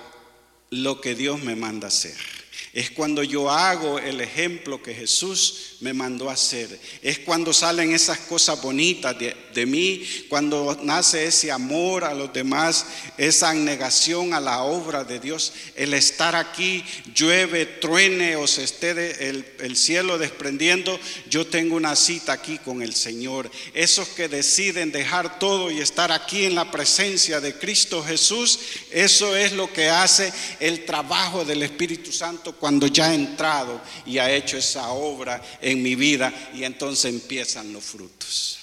lo 0.72 1.00
que 1.00 1.14
Dios 1.14 1.40
me 1.44 1.56
manda 1.56 1.90
hacer. 1.90 2.43
Es 2.74 2.90
cuando 2.90 3.22
yo 3.22 3.52
hago 3.52 4.00
el 4.00 4.20
ejemplo 4.20 4.82
que 4.82 4.96
Jesús 4.96 5.73
me 5.84 5.94
mandó 5.94 6.30
a 6.30 6.34
hacer. 6.34 6.80
Es 7.02 7.20
cuando 7.20 7.52
salen 7.52 7.94
esas 7.94 8.18
cosas 8.20 8.62
bonitas 8.62 9.16
de, 9.20 9.66
mí, 9.66 10.08
cuando 10.30 10.80
nace 10.82 11.26
ese 11.26 11.52
amor 11.52 12.06
a 12.06 12.14
los 12.14 12.32
demás, 12.32 12.86
esa 13.18 13.54
negación 13.54 14.34
a 14.34 14.40
la 14.40 14.64
obra 14.64 15.04
de 15.04 15.20
Dios. 15.20 15.52
El 15.76 15.94
estar 15.94 16.38
aquí, 16.38 16.86
llueve, 17.14 17.66
truene 17.66 18.38
o 18.38 18.48
se 18.48 18.64
esté 18.64 19.30
el, 19.30 19.46
el 19.60 19.76
cielo 19.76 20.18
desprendiendo, 20.18 20.98
yo 21.30 21.46
tengo 21.48 21.76
una 21.76 21.98
cita 21.98 22.32
aquí 22.32 22.60
con 22.60 22.82
el 22.82 22.96
Señor. 22.96 23.52
Esos 23.74 24.08
que 24.08 24.30
deciden 24.30 24.94
dejar 24.94 25.38
todo 25.38 25.70
y 25.70 25.82
estar 25.82 26.14
aquí 26.14 26.46
en 26.46 26.56
la 26.56 26.72
presencia 26.72 27.42
de 27.42 27.56
Cristo 27.56 28.02
Jesús, 28.02 28.58
eso 28.90 29.36
es 29.36 29.52
lo 29.52 29.72
que 29.74 29.90
hace 29.90 30.32
el 30.62 30.86
trabajo 30.86 31.44
del 31.44 31.62
Espíritu 31.64 32.14
Santo 32.14 32.54
cuando 32.54 32.88
ya 32.88 33.08
ha 33.08 33.14
entrado 33.14 33.82
y 34.06 34.18
ha 34.18 34.32
hecho 34.32 34.58
esa 34.58 34.90
obra 34.90 35.42
mi 35.82 35.96
vida 35.96 36.52
y 36.54 36.64
entonces 36.64 37.06
empiezan 37.06 37.74
los 37.74 37.84
frutos. 37.84 38.60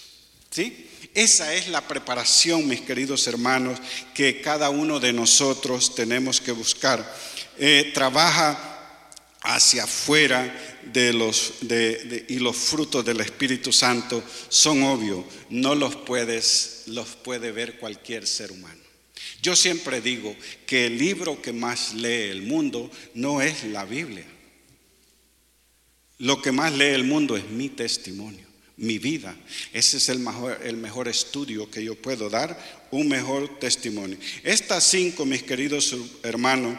¿Sí? 0.51 0.89
Esa 1.15 1.55
es 1.55 1.69
la 1.69 1.87
preparación, 1.87 2.69
mis 2.69 2.83
queridos 2.83 3.27
hermanos, 3.27 3.81
que 4.15 4.41
cada 4.41 4.71
uno 4.71 5.01
de 5.01 5.13
nosotros 5.13 5.95
tenemos 5.95 6.41
que 6.41 6.53
buscar. 6.53 7.05
Eh, 7.59 7.91
trabaja 7.93 8.67
hacia 9.43 9.85
afuera 9.85 10.79
de 10.93 11.13
los, 11.13 11.55
y 12.29 12.39
los 12.39 12.57
frutos 12.57 13.05
del 13.05 13.21
Espíritu 13.21 13.73
Santo 13.73 14.23
son 14.49 14.83
obvios, 14.83 15.25
no 15.49 15.75
los 15.75 15.97
puedes, 15.97 16.85
los 16.87 17.09
puede 17.09 17.51
ver 17.51 17.79
cualquier 17.79 18.27
ser 18.27 18.53
humano. 18.53 18.81
Yo 19.43 19.57
siempre 19.57 20.01
digo 20.01 20.37
que 20.67 20.87
el 20.87 20.99
libro 20.99 21.41
que 21.41 21.53
más 21.53 21.95
lee 21.95 22.31
el 22.31 22.43
mundo 22.43 22.91
no 23.15 23.41
es 23.41 23.65
la 23.65 23.85
Biblia. 23.85 24.27
Lo 26.21 26.41
que 26.43 26.53
más 26.53 26.73
lee 26.73 26.95
el 26.95 27.05
mundo 27.05 27.35
es 27.37 27.45
mi 27.47 27.71
testimonio, 27.71 28.47
mi 28.77 28.99
vida. 28.99 29.35
Ese 29.73 29.97
es 29.97 30.09
el 30.11 30.19
mejor, 30.19 30.61
el 30.63 30.77
mejor 30.77 31.09
estudio 31.09 31.71
que 31.71 31.83
yo 31.83 31.95
puedo 31.95 32.29
dar, 32.29 32.89
un 32.91 33.09
mejor 33.09 33.59
testimonio. 33.59 34.19
Estas 34.43 34.85
cinco, 34.85 35.25
mis 35.25 35.43
queridos 35.43 35.97
hermanos, 36.23 36.79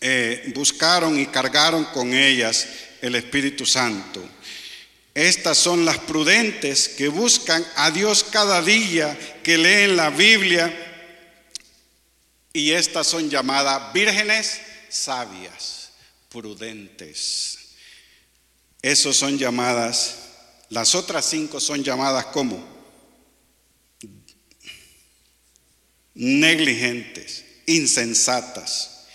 eh, 0.00 0.50
buscaron 0.54 1.20
y 1.20 1.26
cargaron 1.26 1.84
con 1.84 2.14
ellas 2.14 2.66
el 3.02 3.14
Espíritu 3.14 3.66
Santo. 3.66 4.26
Estas 5.14 5.58
son 5.58 5.84
las 5.84 5.98
prudentes 5.98 6.88
que 6.88 7.08
buscan 7.08 7.64
a 7.76 7.90
Dios 7.90 8.24
cada 8.24 8.62
día, 8.62 9.18
que 9.42 9.58
leen 9.58 9.96
la 9.96 10.08
Biblia 10.08 10.74
y 12.54 12.70
estas 12.70 13.06
son 13.06 13.28
llamadas 13.28 13.92
vírgenes 13.92 14.62
sabias, 14.88 15.90
prudentes. 16.30 17.65
Esos 18.86 19.16
son 19.16 19.36
llamadas, 19.36 20.14
las 20.68 20.94
otras 20.94 21.24
cinco 21.24 21.58
son 21.58 21.82
llamadas 21.82 22.26
como 22.26 22.64
negligentes, 26.14 27.44
insensatas. 27.66 29.08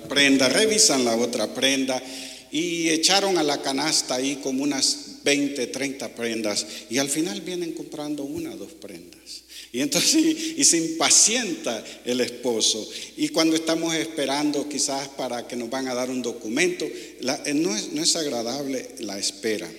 Prenda, 0.00 0.48
revisan 0.48 1.04
la 1.04 1.16
otra 1.16 1.52
prenda 1.52 2.02
y 2.50 2.90
echaron 2.90 3.38
a 3.38 3.42
la 3.42 3.62
canasta 3.62 4.16
ahí 4.16 4.36
como 4.42 4.62
unas 4.62 5.20
20, 5.24 5.66
30 5.68 6.14
prendas 6.14 6.66
y 6.90 6.98
al 6.98 7.08
final 7.08 7.40
vienen 7.40 7.72
comprando 7.72 8.24
una 8.24 8.54
dos 8.56 8.72
prendas. 8.72 9.42
Y 9.72 9.80
entonces 9.80 10.14
y 10.56 10.64
se 10.64 10.76
impacienta 10.76 11.82
el 12.04 12.20
esposo. 12.20 12.86
Y 13.16 13.30
cuando 13.30 13.56
estamos 13.56 13.94
esperando 13.94 14.68
quizás 14.68 15.08
para 15.08 15.48
que 15.48 15.56
nos 15.56 15.70
van 15.70 15.88
a 15.88 15.94
dar 15.94 16.10
un 16.10 16.22
documento, 16.22 16.84
eh, 16.84 17.54
no, 17.54 17.74
es, 17.74 17.92
no 17.92 18.02
es 18.02 18.14
agradable 18.16 18.90
la 19.00 19.18
espera. 19.18 19.70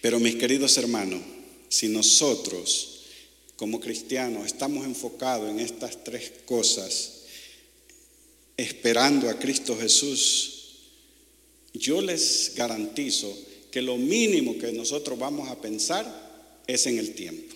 Pero 0.00 0.20
mis 0.20 0.36
queridos 0.36 0.76
hermanos, 0.78 1.20
si 1.68 1.88
nosotros 1.88 2.90
como 3.56 3.80
cristianos 3.80 4.46
estamos 4.46 4.84
enfocados 4.84 5.50
en 5.50 5.60
estas 5.60 6.02
tres 6.04 6.32
cosas, 6.44 7.23
esperando 8.56 9.28
a 9.28 9.38
Cristo 9.38 9.76
Jesús, 9.76 10.50
yo 11.72 12.00
les 12.00 12.52
garantizo 12.56 13.36
que 13.70 13.82
lo 13.82 13.96
mínimo 13.96 14.58
que 14.58 14.72
nosotros 14.72 15.18
vamos 15.18 15.48
a 15.48 15.60
pensar 15.60 16.62
es 16.66 16.86
en 16.86 16.98
el 16.98 17.14
tiempo, 17.14 17.54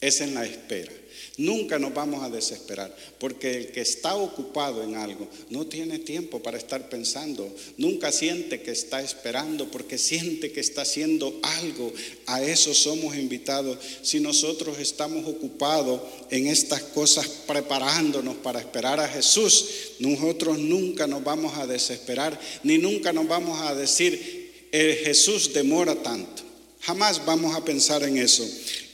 es 0.00 0.20
en 0.20 0.34
la 0.34 0.44
espera. 0.44 0.92
Nunca 1.38 1.78
nos 1.78 1.94
vamos 1.94 2.22
a 2.22 2.28
desesperar, 2.28 2.94
porque 3.18 3.56
el 3.56 3.66
que 3.68 3.80
está 3.80 4.14
ocupado 4.16 4.82
en 4.82 4.96
algo 4.96 5.26
no 5.48 5.66
tiene 5.66 5.98
tiempo 5.98 6.42
para 6.42 6.58
estar 6.58 6.90
pensando, 6.90 7.50
nunca 7.78 8.12
siente 8.12 8.60
que 8.60 8.70
está 8.70 9.00
esperando, 9.00 9.70
porque 9.70 9.96
siente 9.96 10.52
que 10.52 10.60
está 10.60 10.82
haciendo 10.82 11.40
algo. 11.42 11.90
A 12.26 12.42
eso 12.42 12.74
somos 12.74 13.16
invitados. 13.16 13.78
Si 14.02 14.20
nosotros 14.20 14.78
estamos 14.78 15.26
ocupados 15.26 16.02
en 16.30 16.48
estas 16.48 16.82
cosas 16.82 17.26
preparándonos 17.46 18.36
para 18.36 18.60
esperar 18.60 19.00
a 19.00 19.08
Jesús, 19.08 19.64
nosotros 20.00 20.58
nunca 20.58 21.06
nos 21.06 21.24
vamos 21.24 21.56
a 21.56 21.66
desesperar, 21.66 22.38
ni 22.62 22.76
nunca 22.76 23.10
nos 23.14 23.26
vamos 23.26 23.58
a 23.62 23.74
decir, 23.74 24.68
el 24.70 24.96
Jesús 24.96 25.52
demora 25.54 25.94
tanto. 25.94 26.42
Jamás 26.82 27.24
vamos 27.24 27.54
a 27.54 27.64
pensar 27.64 28.02
en 28.02 28.18
eso. 28.18 28.44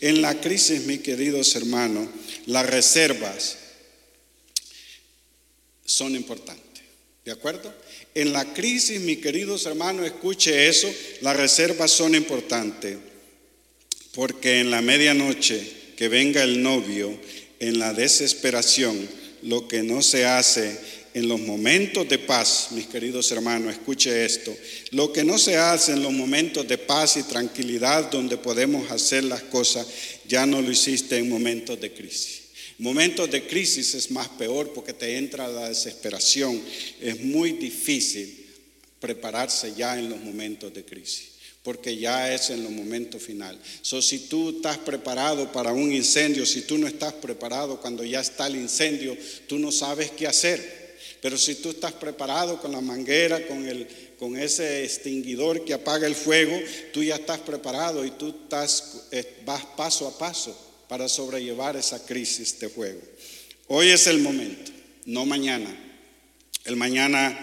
En 0.01 0.21
la 0.21 0.39
crisis, 0.41 0.85
mis 0.85 1.01
queridos 1.01 1.57
hermanos, 1.57 2.07
las 2.49 2.65
reservas 2.65 3.59
son 5.85 6.17
importantes. 6.17 6.83
¿De 7.23 7.31
acuerdo? 7.31 7.75
En 8.15 8.33
la 8.33 8.55
crisis, 8.55 9.01
mis 9.01 9.19
queridos 9.19 9.67
hermanos, 9.67 10.07
escuche 10.07 10.67
eso, 10.67 10.91
las 11.21 11.37
reservas 11.37 11.91
son 11.91 12.15
importantes. 12.15 12.97
Porque 14.15 14.61
en 14.61 14.71
la 14.71 14.81
medianoche 14.81 15.93
que 15.95 16.09
venga 16.09 16.43
el 16.43 16.63
novio, 16.63 17.21
en 17.61 17.79
la 17.79 17.93
desesperación, 17.93 18.97
lo 19.43 19.69
que 19.69 19.83
no 19.83 20.01
se 20.01 20.25
hace 20.25 20.81
en 21.15 21.29
los 21.29 21.41
momentos 21.41 22.09
de 22.09 22.19
paz, 22.19 22.69
mis 22.73 22.87
queridos 22.87 23.31
hermanos, 23.33 23.73
escuche 23.73 24.25
esto, 24.25 24.57
lo 24.91 25.13
que 25.13 25.25
no 25.25 25.39
se 25.39 25.57
hace 25.57 25.93
en 25.93 26.03
los 26.03 26.13
momentos 26.13 26.67
de 26.67 26.79
paz 26.79 27.17
y 27.17 27.23
tranquilidad 27.23 28.11
donde 28.11 28.37
podemos 28.37 28.91
hacer 28.91 29.25
las 29.25 29.43
cosas, 29.43 29.87
ya 30.27 30.47
no 30.47 30.61
lo 30.61 30.71
hiciste 30.71 31.17
en 31.17 31.29
momentos 31.29 31.81
de 31.81 31.93
crisis. 31.93 32.43
Momentos 32.79 33.31
de 33.31 33.47
crisis 33.47 33.95
es 33.95 34.11
más 34.11 34.29
peor 34.29 34.73
porque 34.73 34.93
te 34.93 35.17
entra 35.17 35.49
la 35.49 35.69
desesperación. 35.69 36.63
Es 37.01 37.21
muy 37.21 37.53
difícil 37.53 38.47
prepararse 39.01 39.75
ya 39.77 39.99
en 39.99 40.09
los 40.09 40.21
momentos 40.21 40.73
de 40.73 40.85
crisis 40.85 41.39
porque 41.69 41.99
ya 41.99 42.33
es 42.33 42.49
en 42.49 42.63
los 42.63 42.73
momentos 42.73 43.23
final. 43.23 43.59
So, 43.83 44.01
si 44.01 44.21
tú 44.21 44.57
estás 44.57 44.79
preparado 44.79 45.53
para 45.53 45.71
un 45.71 45.93
incendio, 45.93 46.47
si 46.47 46.63
tú 46.63 46.79
no 46.79 46.87
estás 46.87 47.13
preparado 47.13 47.79
cuando 47.79 48.03
ya 48.05 48.21
está 48.21 48.47
el 48.47 48.57
incendio, 48.57 49.15
tú 49.47 49.59
no 49.59 49.71
sabes 49.71 50.11
qué 50.13 50.27
hacer. 50.27 50.78
Pero 51.21 51.37
si 51.37 51.57
tú 51.57 51.71
estás 51.71 51.93
preparado 51.93 52.61
con 52.61 52.73
la 52.73 52.81
manguera, 52.81 53.47
con, 53.47 53.67
el, 53.67 53.89
con 54.19 54.37
ese 54.37 54.85
extinguidor 54.85 55.65
que 55.65 55.75
apaga 55.75 56.07
el 56.07 56.15
fuego, 56.15 56.59
tú 56.93 57.03
ya 57.03 57.17
estás 57.17 57.41
preparado 57.41 58.05
y 58.05 58.13
tú 58.13 58.35
eh, 59.11 59.37
vas 59.45 59.65
paso 59.77 60.07
a 60.07 60.17
paso 60.17 60.57
para 60.89 61.09
sobrellevar 61.09 61.77
esa 61.77 62.05
crisis 62.05 62.59
de 62.61 62.69
fuego. 62.69 63.01
Hoy 63.67 63.89
es 63.89 64.07
el 64.07 64.21
momento, 64.21 64.71
no 65.07 65.27
mañana. 65.27 65.77
El 66.65 66.77
mañana 66.77 67.37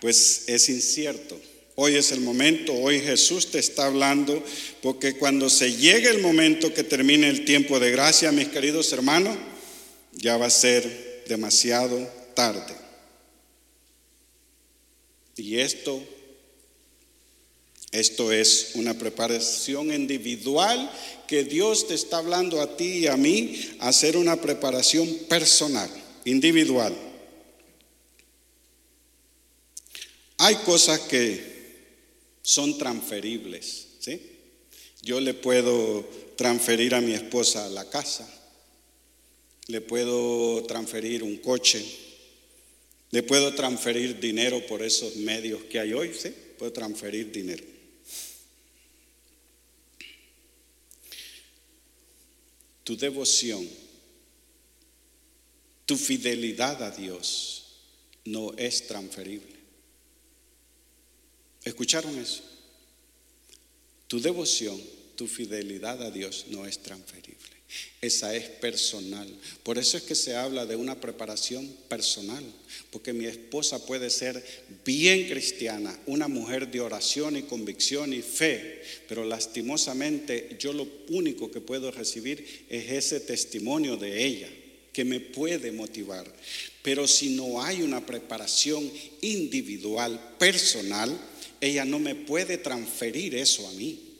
pues 0.00 0.44
es 0.46 0.68
incierto. 0.68 1.40
Hoy 1.74 1.96
es 1.96 2.12
el 2.12 2.20
momento, 2.20 2.74
hoy 2.74 3.00
Jesús 3.00 3.50
te 3.50 3.58
está 3.58 3.86
hablando, 3.86 4.44
porque 4.82 5.14
cuando 5.14 5.48
se 5.48 5.74
llegue 5.74 6.10
el 6.10 6.20
momento 6.20 6.74
que 6.74 6.84
termine 6.84 7.30
el 7.30 7.46
tiempo 7.46 7.80
de 7.80 7.90
gracia, 7.90 8.30
mis 8.30 8.48
queridos 8.48 8.92
hermanos, 8.92 9.38
ya 10.12 10.36
va 10.36 10.46
a 10.46 10.50
ser 10.50 11.24
demasiado 11.28 11.98
tarde. 12.34 12.81
Y 15.36 15.58
esto, 15.58 16.02
esto 17.90 18.32
es 18.32 18.72
una 18.74 18.94
preparación 18.94 19.92
individual 19.92 20.90
que 21.26 21.44
Dios 21.44 21.86
te 21.86 21.94
está 21.94 22.18
hablando 22.18 22.60
a 22.60 22.76
ti 22.76 22.98
y 22.98 23.06
a 23.06 23.16
mí, 23.16 23.58
hacer 23.80 24.16
una 24.16 24.40
preparación 24.40 25.08
personal, 25.28 25.90
individual. 26.24 26.94
Hay 30.38 30.56
cosas 30.56 31.00
que 31.00 31.52
son 32.42 32.76
transferibles, 32.76 33.86
¿sí? 34.00 34.20
Yo 35.02 35.20
le 35.20 35.34
puedo 35.34 36.04
transferir 36.36 36.94
a 36.94 37.00
mi 37.00 37.12
esposa 37.12 37.68
la 37.68 37.88
casa, 37.88 38.28
le 39.68 39.80
puedo 39.80 40.64
transferir 40.64 41.22
un 41.22 41.36
coche, 41.38 41.84
le 43.12 43.22
puedo 43.22 43.54
transferir 43.54 44.18
dinero 44.18 44.66
por 44.66 44.82
esos 44.82 45.16
medios 45.16 45.62
que 45.64 45.78
hay 45.78 45.92
hoy, 45.92 46.14
¿sí? 46.14 46.34
Puedo 46.58 46.72
transferir 46.72 47.30
dinero. 47.30 47.62
Tu 52.84 52.96
devoción, 52.96 53.68
tu 55.84 55.96
fidelidad 55.96 56.82
a 56.82 56.90
Dios 56.90 57.76
no 58.24 58.54
es 58.54 58.86
transferible. 58.86 59.56
¿Escucharon 61.64 62.18
eso? 62.18 62.42
Tu 64.08 64.20
devoción, 64.20 64.80
tu 65.16 65.26
fidelidad 65.26 66.02
a 66.02 66.10
Dios 66.10 66.46
no 66.48 66.66
es 66.66 66.82
transferible. 66.82 67.51
Esa 68.00 68.34
es 68.34 68.48
personal. 68.48 69.28
Por 69.62 69.78
eso 69.78 69.96
es 69.96 70.02
que 70.02 70.14
se 70.14 70.34
habla 70.34 70.66
de 70.66 70.76
una 70.76 71.00
preparación 71.00 71.68
personal. 71.88 72.44
Porque 72.90 73.12
mi 73.12 73.26
esposa 73.26 73.86
puede 73.86 74.10
ser 74.10 74.44
bien 74.84 75.28
cristiana, 75.28 75.98
una 76.06 76.28
mujer 76.28 76.70
de 76.70 76.80
oración 76.80 77.36
y 77.36 77.42
convicción 77.42 78.12
y 78.12 78.22
fe, 78.22 78.82
pero 79.08 79.24
lastimosamente 79.24 80.56
yo 80.58 80.72
lo 80.72 80.88
único 81.08 81.50
que 81.50 81.60
puedo 81.60 81.90
recibir 81.90 82.66
es 82.68 82.90
ese 82.90 83.20
testimonio 83.20 83.96
de 83.96 84.24
ella 84.24 84.48
que 84.92 85.04
me 85.04 85.20
puede 85.20 85.72
motivar. 85.72 86.30
Pero 86.82 87.06
si 87.06 87.30
no 87.30 87.62
hay 87.62 87.82
una 87.82 88.04
preparación 88.04 88.90
individual, 89.20 90.34
personal, 90.38 91.18
ella 91.60 91.84
no 91.84 91.98
me 91.98 92.14
puede 92.14 92.58
transferir 92.58 93.34
eso 93.36 93.66
a 93.68 93.72
mí. 93.72 94.11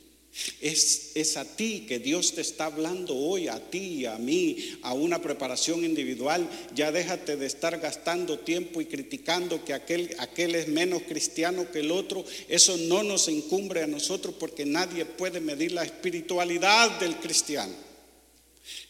Es, 0.61 1.11
es, 1.13 1.37
a 1.37 1.45
ti 1.45 1.85
que 1.87 1.99
Dios 1.99 2.33
te 2.33 2.41
está 2.41 2.65
hablando 2.65 3.15
hoy, 3.15 3.47
a 3.47 3.59
ti 3.69 4.07
a 4.07 4.17
mí, 4.17 4.77
a 4.81 4.93
una 4.93 5.21
preparación 5.21 5.85
individual. 5.85 6.49
Ya 6.73 6.91
déjate 6.91 7.37
de 7.37 7.45
estar 7.45 7.79
gastando 7.79 8.39
tiempo 8.39 8.81
y 8.81 8.85
criticando 8.85 9.63
que 9.63 9.73
aquel, 9.73 10.15
aquel 10.17 10.55
es 10.55 10.67
menos 10.67 11.03
cristiano 11.03 11.69
que 11.71 11.81
el 11.81 11.91
otro. 11.91 12.25
Eso 12.49 12.77
no 12.77 13.03
nos 13.03 13.27
incumbre 13.27 13.83
a 13.83 13.87
nosotros 13.87 14.33
porque 14.39 14.65
nadie 14.65 15.05
puede 15.05 15.39
medir 15.39 15.71
la 15.71 15.83
espiritualidad 15.83 16.99
del 16.99 17.15
cristiano. 17.17 17.92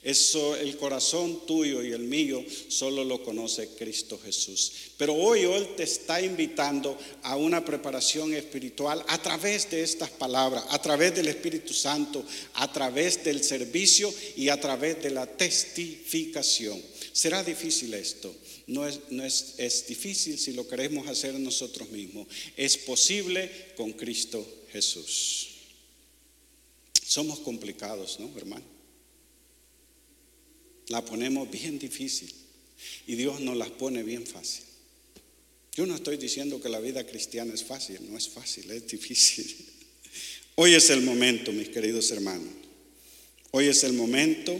Eso, 0.04 0.58
el 0.58 0.76
corazón 0.76 1.45
tuyo 1.47 1.82
y 1.82 1.93
el 1.93 2.04
mío, 2.04 2.43
solo 2.68 3.06
lo 3.06 3.24
conoce 3.24 3.70
Cristo 3.70 4.20
Jesús. 4.22 4.74
Pero 4.97 5.14
hoy 5.14 5.43
Él 5.43 5.76
te 5.78 5.84
está 5.84 6.22
invitando 6.22 6.97
a 7.22 7.38
una 7.38 7.64
preparación 7.64 8.34
espiritual 8.34 9.01
a 9.08 9.22
través 9.22 9.72
de 9.72 9.82
estas 9.82 10.10
palabras, 10.10 10.66
a 10.72 10.82
través 10.82 11.16
del 11.16 11.30
Espíritu 11.30 11.74
Santo, 11.74 12.26
a 12.56 12.70
través 12.70 13.24
del 13.24 13.41
servicio 13.45 14.14
y 14.36 14.49
a 14.49 14.60
través 14.60 15.01
de 15.01 15.12
la 15.12 15.26
testificación. 15.26 16.82
Será 17.14 17.41
difícil 17.41 17.93
esto. 17.93 18.36
No 18.68 18.86
es, 18.86 18.99
no 19.10 19.24
es, 19.24 19.54
es 19.58 19.88
difícil 19.88 20.38
si 20.38 20.51
lo 20.51 20.68
queremos 20.68 21.08
hacer 21.08 21.34
nosotros 21.36 21.89
mismos. 21.91 22.28
Es 22.58 22.78
posible 22.78 23.49
con 23.78 23.93
Cristo 23.93 24.45
Jesús. 24.70 25.47
Somos 27.06 27.39
complicados, 27.39 28.20
¿no, 28.20 28.30
hermano? 28.38 28.72
La 30.90 31.04
ponemos 31.04 31.50
bien 31.50 31.80
difícil 31.80 32.34
y 33.08 33.16
Dios 33.16 33.40
nos 33.40 33.58
las 33.58 33.70
pone 33.70 34.04
bien 34.04 34.26
fácil. 34.26 34.64
Yo 35.76 35.86
no 35.86 35.96
estoy 35.96 36.18
diciendo 36.18 36.62
que 36.62 36.70
la 36.70 36.80
vida 36.80 37.06
cristiana 37.06 37.54
es 37.54 37.64
fácil, 37.64 38.00
no 38.10 38.18
es 38.18 38.30
fácil, 38.30 38.70
es 38.72 38.88
difícil. 38.88 39.56
Hoy 40.56 40.76
es 40.76 40.90
el 40.90 41.02
momento, 41.02 41.52
mis 41.52 41.70
queridos 41.70 42.12
hermanos. 42.12 42.54
Hoy 43.52 43.68
es 43.68 43.84
el 43.84 43.94
momento 43.94 44.56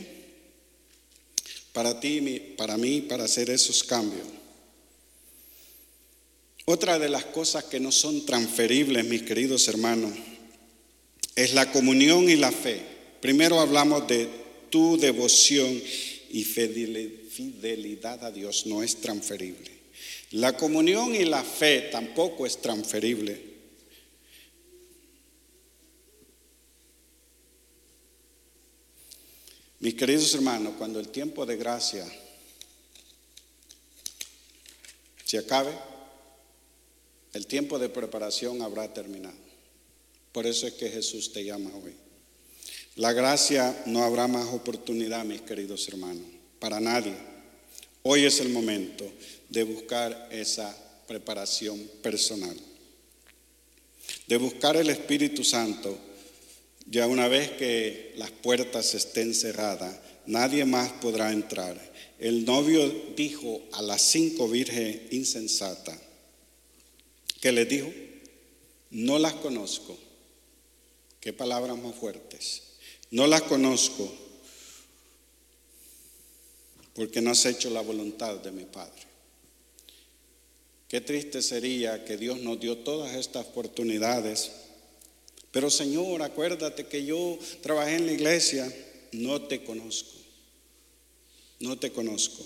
para 1.72 2.00
ti, 2.00 2.54
para 2.58 2.78
mí, 2.78 3.02
para 3.02 3.26
hacer 3.26 3.50
esos 3.50 3.84
cambios. 3.84 4.28
Otra 6.66 6.98
de 6.98 7.10
las 7.10 7.26
cosas 7.26 7.66
que 7.66 7.80
no 7.80 7.92
son 7.92 8.26
transferibles, 8.26 9.06
mis 9.06 9.24
queridos 9.24 9.68
hermanos, 9.68 10.14
es 11.36 11.54
la 11.54 11.72
comunión 11.72 12.30
y 12.30 12.36
la 12.36 12.52
fe. 12.52 12.82
Primero 13.22 13.60
hablamos 13.60 14.08
de 14.08 14.30
tu 14.70 14.98
devoción 14.98 15.82
y 16.34 16.44
fidelidad 16.44 18.26
a 18.26 18.32
Dios, 18.32 18.66
no 18.66 18.82
es 18.82 19.00
transferible. 19.00 19.70
La 20.32 20.58
comunión 20.58 21.14
y 21.14 21.26
la 21.26 21.44
fe 21.44 21.90
tampoco 21.92 22.48
es 22.48 22.60
transferible. 22.60 23.54
Mis 29.80 29.94
queridos 29.94 30.34
hermanos, 30.34 30.74
cuando 30.80 31.00
el 31.00 31.10
tiempo 31.10 31.46
de 31.46 31.56
gracia 31.56 32.04
se 35.24 35.38
acabe, 35.38 35.78
el 37.34 37.46
tiempo 37.46 37.78
de 37.78 37.90
preparación 37.90 38.64
habrá 38.64 38.92
terminado. 38.92 39.38
Por 40.32 40.48
eso 40.48 40.66
es 40.66 40.74
que 40.74 40.90
Jesús 40.90 41.32
te 41.32 41.46
llama 41.46 41.70
hoy. 41.76 42.03
La 42.96 43.12
gracia 43.12 43.84
no 43.88 44.04
habrá 44.04 44.28
más 44.28 44.54
oportunidad, 44.54 45.26
mis 45.26 45.42
queridos 45.42 45.88
hermanos, 45.88 46.28
para 46.60 46.80
nadie. 46.80 47.16
Hoy 48.04 48.26
es 48.26 48.40
el 48.40 48.50
momento 48.50 49.12
de 49.50 49.64
buscar 49.64 50.30
esa 50.32 50.78
preparación 51.08 51.80
personal, 52.04 52.56
de 54.28 54.38
buscar 54.38 54.78
el 54.78 54.92
Espíritu 54.92 55.44
Santo 55.44 55.98
ya 56.86 57.08
una 57.08 57.28
vez 57.28 57.52
que 57.52 58.14
las 58.18 58.30
puertas 58.30 58.94
estén 58.94 59.34
cerradas, 59.34 59.96
nadie 60.28 60.64
más 60.66 60.92
podrá 60.94 61.32
entrar. 61.32 61.80
El 62.20 62.46
novio 62.46 62.88
dijo 63.16 63.62
a 63.72 63.82
las 63.82 64.02
cinco 64.04 64.48
vírgenes 64.48 65.12
insensatas, 65.12 65.98
que 67.42 67.52
le 67.52 67.66
dijo, 67.66 67.92
no 68.92 69.18
las 69.18 69.34
conozco. 69.34 69.98
Qué 71.20 71.34
palabras 71.34 71.78
más 71.78 71.96
fuertes. 71.96 72.73
No 73.14 73.26
las 73.26 73.44
conozco 73.44 74.12
porque 76.94 77.22
no 77.22 77.32
has 77.32 77.46
hecho 77.46 77.70
la 77.70 77.82
voluntad 77.82 78.36
de 78.38 78.52
mi 78.52 78.66
Padre. 78.66 79.02
Qué 80.88 81.02
triste 81.02 81.42
sería 81.42 82.06
que 82.06 82.18
Dios 82.18 82.40
nos 82.42 82.60
dio 82.60 82.78
todas 82.80 83.16
estas 83.16 83.48
oportunidades 83.48 84.52
pero 85.54 85.70
Señor, 85.70 86.24
acuérdate 86.24 86.88
que 86.88 87.06
yo 87.06 87.38
trabajé 87.62 87.98
en 87.98 88.08
la 88.08 88.14
iglesia, 88.14 88.76
no 89.12 89.40
te 89.44 89.64
conozco, 89.64 90.18
no 91.60 91.78
te 91.78 91.92
conozco. 91.92 92.44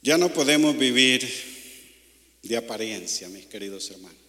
Ya 0.00 0.16
no 0.16 0.32
podemos 0.32 0.78
vivir 0.78 1.30
de 2.42 2.56
apariencia, 2.56 3.28
mis 3.28 3.44
queridos 3.44 3.90
hermanos. 3.90 4.21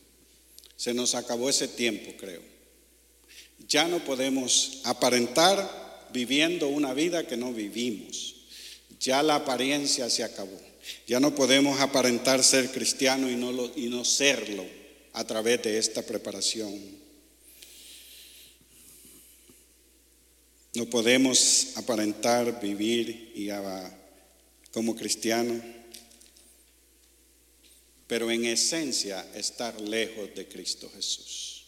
Se 0.83 0.93
nos 0.93 1.15
acabó 1.15 1.49
ese 1.49 1.69
tiempo, 1.69 2.11
creo. 2.17 2.41
Ya 3.69 3.87
no 3.87 4.03
podemos 4.03 4.81
aparentar 4.83 6.09
viviendo 6.11 6.67
una 6.67 6.93
vida 6.93 7.25
que 7.25 7.37
no 7.37 7.53
vivimos. 7.53 8.35
Ya 8.99 9.23
la 9.23 9.35
apariencia 9.35 10.09
se 10.09 10.25
acabó. 10.25 10.59
Ya 11.07 11.21
no 11.21 11.33
podemos 11.35 11.79
aparentar 11.79 12.43
ser 12.43 12.69
cristiano 12.69 13.31
y 13.31 13.37
no, 13.37 13.71
y 13.77 13.87
no 13.87 14.03
serlo 14.03 14.65
a 15.13 15.25
través 15.25 15.63
de 15.63 15.77
esta 15.77 16.01
preparación. 16.01 16.77
No 20.73 20.85
podemos 20.89 21.77
aparentar 21.77 22.59
vivir 22.59 23.31
y, 23.35 23.47
como 24.73 24.97
cristiano, 24.97 25.63
pero 28.13 28.29
en 28.29 28.45
esencia 28.45 29.25
estar 29.33 29.81
lejos 29.81 30.35
de 30.35 30.47
Cristo 30.47 30.87
Jesús. 30.93 31.63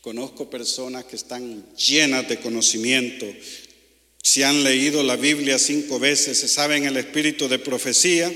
Conozco 0.00 0.48
personas 0.48 1.06
que 1.06 1.16
están 1.16 1.74
llenas 1.74 2.28
de 2.28 2.38
conocimiento, 2.38 3.26
si 4.22 4.44
han 4.44 4.62
leído 4.62 5.02
la 5.02 5.16
Biblia 5.16 5.58
cinco 5.58 5.98
veces, 5.98 6.38
se 6.38 6.46
saben 6.46 6.84
el 6.84 6.96
espíritu 6.98 7.48
de 7.48 7.58
profecía, 7.58 8.32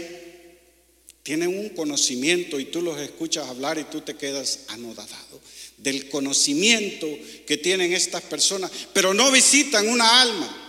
tienen 1.23 1.57
un 1.57 1.69
conocimiento 1.69 2.59
y 2.59 2.65
tú 2.65 2.83
los 2.83 2.99
escuchas 3.01 3.47
hablar 3.47 3.79
y 3.79 3.85
tú 3.85 4.01
te 4.01 4.17
quedas 4.17 4.65
anodadado 4.67 5.41
del 5.77 6.09
conocimiento 6.09 7.07
que 7.47 7.59
tienen 7.59 7.93
estas 7.93 8.23
personas, 8.23 8.73
pero 8.93 9.15
no 9.15 9.31
visitan 9.31 9.89
una 9.89 10.21
alma. 10.21 10.62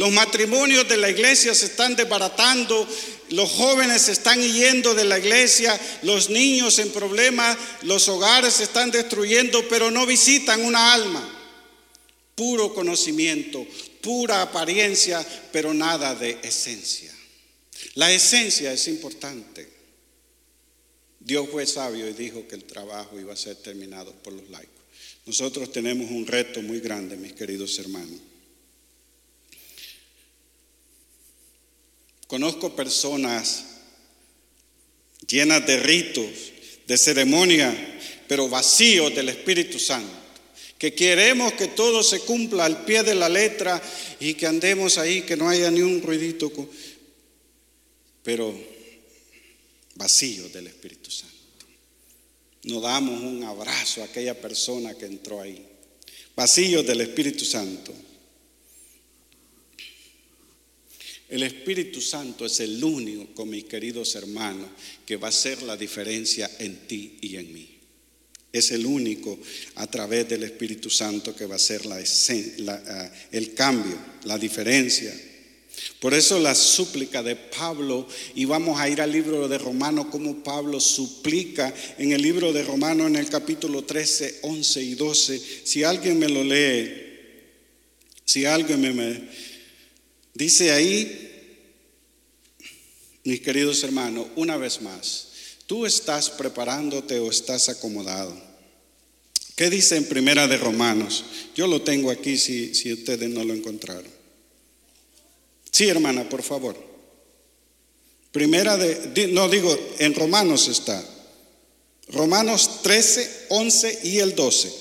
Los 0.00 0.12
matrimonios 0.12 0.88
de 0.88 0.96
la 0.96 1.10
iglesia 1.10 1.54
se 1.54 1.66
están 1.66 1.94
desbaratando, 1.94 2.88
los 3.28 3.50
jóvenes 3.50 4.00
se 4.00 4.12
están 4.12 4.40
yendo 4.40 4.94
de 4.94 5.04
la 5.04 5.18
iglesia, 5.18 5.78
los 6.00 6.30
niños 6.30 6.78
en 6.78 6.88
problemas, 6.90 7.58
los 7.82 8.08
hogares 8.08 8.54
se 8.54 8.62
están 8.62 8.90
destruyendo, 8.90 9.62
pero 9.68 9.90
no 9.90 10.06
visitan 10.06 10.64
una 10.64 10.94
alma. 10.94 11.22
Puro 12.34 12.72
conocimiento, 12.72 13.66
pura 14.00 14.40
apariencia, 14.40 15.22
pero 15.52 15.74
nada 15.74 16.14
de 16.14 16.38
esencia. 16.44 17.14
La 17.92 18.10
esencia 18.10 18.72
es 18.72 18.88
importante. 18.88 19.68
Dios 21.18 21.46
fue 21.52 21.66
sabio 21.66 22.08
y 22.08 22.14
dijo 22.14 22.48
que 22.48 22.54
el 22.54 22.64
trabajo 22.64 23.20
iba 23.20 23.34
a 23.34 23.36
ser 23.36 23.56
terminado 23.56 24.14
por 24.22 24.32
los 24.32 24.48
laicos. 24.48 24.80
Nosotros 25.26 25.70
tenemos 25.70 26.10
un 26.10 26.26
reto 26.26 26.62
muy 26.62 26.80
grande, 26.80 27.18
mis 27.18 27.34
queridos 27.34 27.78
hermanos. 27.78 28.29
Conozco 32.30 32.76
personas 32.76 33.64
llenas 35.26 35.66
de 35.66 35.80
ritos, 35.80 36.30
de 36.86 36.96
ceremonia, 36.96 37.74
pero 38.28 38.48
vacíos 38.48 39.12
del 39.12 39.30
Espíritu 39.30 39.80
Santo. 39.80 40.14
Que 40.78 40.94
queremos 40.94 41.54
que 41.54 41.66
todo 41.66 42.04
se 42.04 42.20
cumpla 42.20 42.66
al 42.66 42.84
pie 42.84 43.02
de 43.02 43.16
la 43.16 43.28
letra 43.28 43.82
y 44.20 44.34
que 44.34 44.46
andemos 44.46 44.96
ahí, 44.96 45.22
que 45.22 45.36
no 45.36 45.48
haya 45.48 45.72
ni 45.72 45.82
un 45.82 46.00
ruidito, 46.00 46.52
pero 48.22 48.54
vacíos 49.96 50.52
del 50.52 50.68
Espíritu 50.68 51.10
Santo. 51.10 51.34
No 52.62 52.80
damos 52.80 53.20
un 53.20 53.42
abrazo 53.42 54.02
a 54.02 54.04
aquella 54.04 54.40
persona 54.40 54.94
que 54.94 55.06
entró 55.06 55.40
ahí. 55.40 55.66
Vacíos 56.36 56.86
del 56.86 57.00
Espíritu 57.00 57.44
Santo. 57.44 57.92
El 61.30 61.44
Espíritu 61.44 62.00
Santo 62.00 62.44
es 62.44 62.58
el 62.58 62.82
único, 62.82 63.46
mis 63.46 63.64
queridos 63.64 64.16
hermanos, 64.16 64.68
que 65.06 65.16
va 65.16 65.28
a 65.28 65.30
hacer 65.30 65.62
la 65.62 65.76
diferencia 65.76 66.50
en 66.58 66.88
ti 66.88 67.18
y 67.20 67.36
en 67.36 67.52
mí. 67.52 67.68
Es 68.52 68.72
el 68.72 68.84
único 68.84 69.38
a 69.76 69.86
través 69.86 70.28
del 70.28 70.42
Espíritu 70.42 70.90
Santo 70.90 71.34
que 71.36 71.46
va 71.46 71.54
a 71.54 71.56
hacer 71.56 71.82
ah, 71.86 73.12
el 73.30 73.54
cambio, 73.54 73.96
la 74.24 74.38
diferencia. 74.38 75.14
Por 76.00 76.14
eso 76.14 76.40
la 76.40 76.56
súplica 76.56 77.22
de 77.22 77.36
Pablo, 77.36 78.08
y 78.34 78.44
vamos 78.44 78.80
a 78.80 78.88
ir 78.88 79.00
al 79.00 79.12
libro 79.12 79.46
de 79.46 79.56
Romanos, 79.56 80.06
como 80.10 80.42
Pablo 80.42 80.80
suplica 80.80 81.72
en 81.96 82.10
el 82.10 82.22
libro 82.22 82.52
de 82.52 82.64
Romanos 82.64 83.06
en 83.06 83.14
el 83.14 83.28
capítulo 83.28 83.84
13, 83.84 84.40
11 84.42 84.82
y 84.82 84.94
12. 84.94 85.42
Si 85.62 85.84
alguien 85.84 86.18
me 86.18 86.28
lo 86.28 86.42
lee, 86.42 86.90
si 88.24 88.46
alguien 88.46 88.80
me 88.80 89.28
Dice 90.40 90.72
ahí, 90.72 91.68
mis 93.24 93.42
queridos 93.42 93.84
hermanos, 93.84 94.26
una 94.36 94.56
vez 94.56 94.80
más, 94.80 95.28
tú 95.66 95.84
estás 95.84 96.30
preparándote 96.30 97.18
o 97.18 97.30
estás 97.30 97.68
acomodado. 97.68 98.34
¿Qué 99.54 99.68
dice 99.68 99.98
en 99.98 100.06
Primera 100.06 100.48
de 100.48 100.56
Romanos? 100.56 101.26
Yo 101.54 101.66
lo 101.66 101.82
tengo 101.82 102.10
aquí 102.10 102.38
si, 102.38 102.74
si 102.74 102.90
ustedes 102.90 103.28
no 103.28 103.44
lo 103.44 103.52
encontraron. 103.52 104.10
Sí, 105.70 105.88
hermana, 105.88 106.26
por 106.26 106.42
favor. 106.42 106.74
Primera 108.32 108.78
de, 108.78 109.28
no 109.28 109.46
digo, 109.46 109.78
en 109.98 110.14
Romanos 110.14 110.68
está. 110.68 111.04
Romanos 112.08 112.80
13, 112.80 113.46
11 113.50 114.00
y 114.04 114.18
el 114.20 114.34
12. 114.34 114.72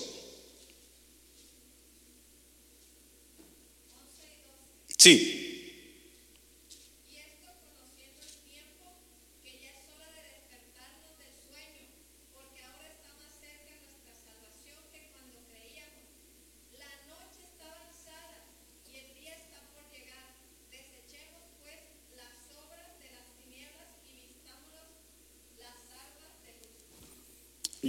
Sí. 4.98 5.39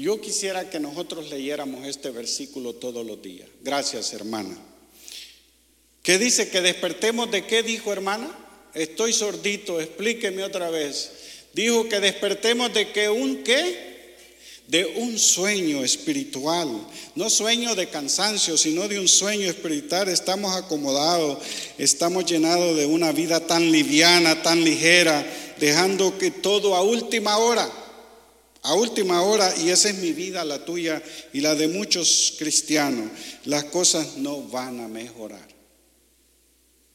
Yo 0.01 0.19
quisiera 0.19 0.71
que 0.71 0.81
nosotros 0.81 1.29
leyéramos 1.29 1.87
este 1.87 2.11
versículo 2.11 2.73
todos 2.73 3.05
los 3.05 3.21
días. 3.21 3.47
Gracias, 3.61 4.15
hermana. 4.15 4.57
¿Qué 6.03 6.19
dice? 6.19 6.49
Que 6.49 6.63
despertemos 6.63 7.31
de 7.31 7.45
qué 7.45 7.63
dijo, 7.63 7.93
hermana? 7.93 8.31
Estoy 8.73 9.13
sordito, 9.13 9.79
explíqueme 9.79 10.43
otra 10.43 10.71
vez. 10.71 11.11
Dijo 11.53 11.87
que 11.87 12.01
despertemos 12.01 12.73
de 12.73 12.93
que 12.93 13.11
un 13.11 13.45
qué? 13.45 14.17
De 14.69 14.87
un 14.87 15.19
sueño 15.19 15.85
espiritual, 15.85 16.69
no 17.17 17.29
sueño 17.29 17.75
de 17.75 17.89
cansancio, 17.89 18.57
sino 18.57 18.89
de 18.89 19.01
un 19.01 19.09
sueño 19.09 19.51
espiritual. 19.51 20.09
Estamos 20.09 20.57
acomodados, 20.57 21.45
estamos 21.77 22.25
llenados 22.25 22.75
de 22.77 22.87
una 22.87 23.13
vida 23.13 23.47
tan 23.47 23.71
liviana, 23.71 24.43
tan 24.43 24.65
ligera, 24.65 25.27
dejando 25.59 26.17
que 26.17 26.31
todo 26.31 26.75
a 26.75 26.83
última 26.83 27.37
hora, 27.37 27.69
a 28.63 28.75
última 28.75 29.23
hora, 29.23 29.55
y 29.57 29.71
esa 29.71 29.89
es 29.91 29.97
mi 29.97 30.13
vida, 30.13 30.45
la 30.45 30.65
tuya 30.65 31.03
y 31.33 31.41
la 31.41 31.55
de 31.55 31.69
muchos 31.69 32.35
cristianos, 32.39 33.11
las 33.45 33.65
cosas 33.65 34.17
no 34.17 34.43
van 34.43 34.81
a 34.81 34.89
mejorar. 34.89 35.49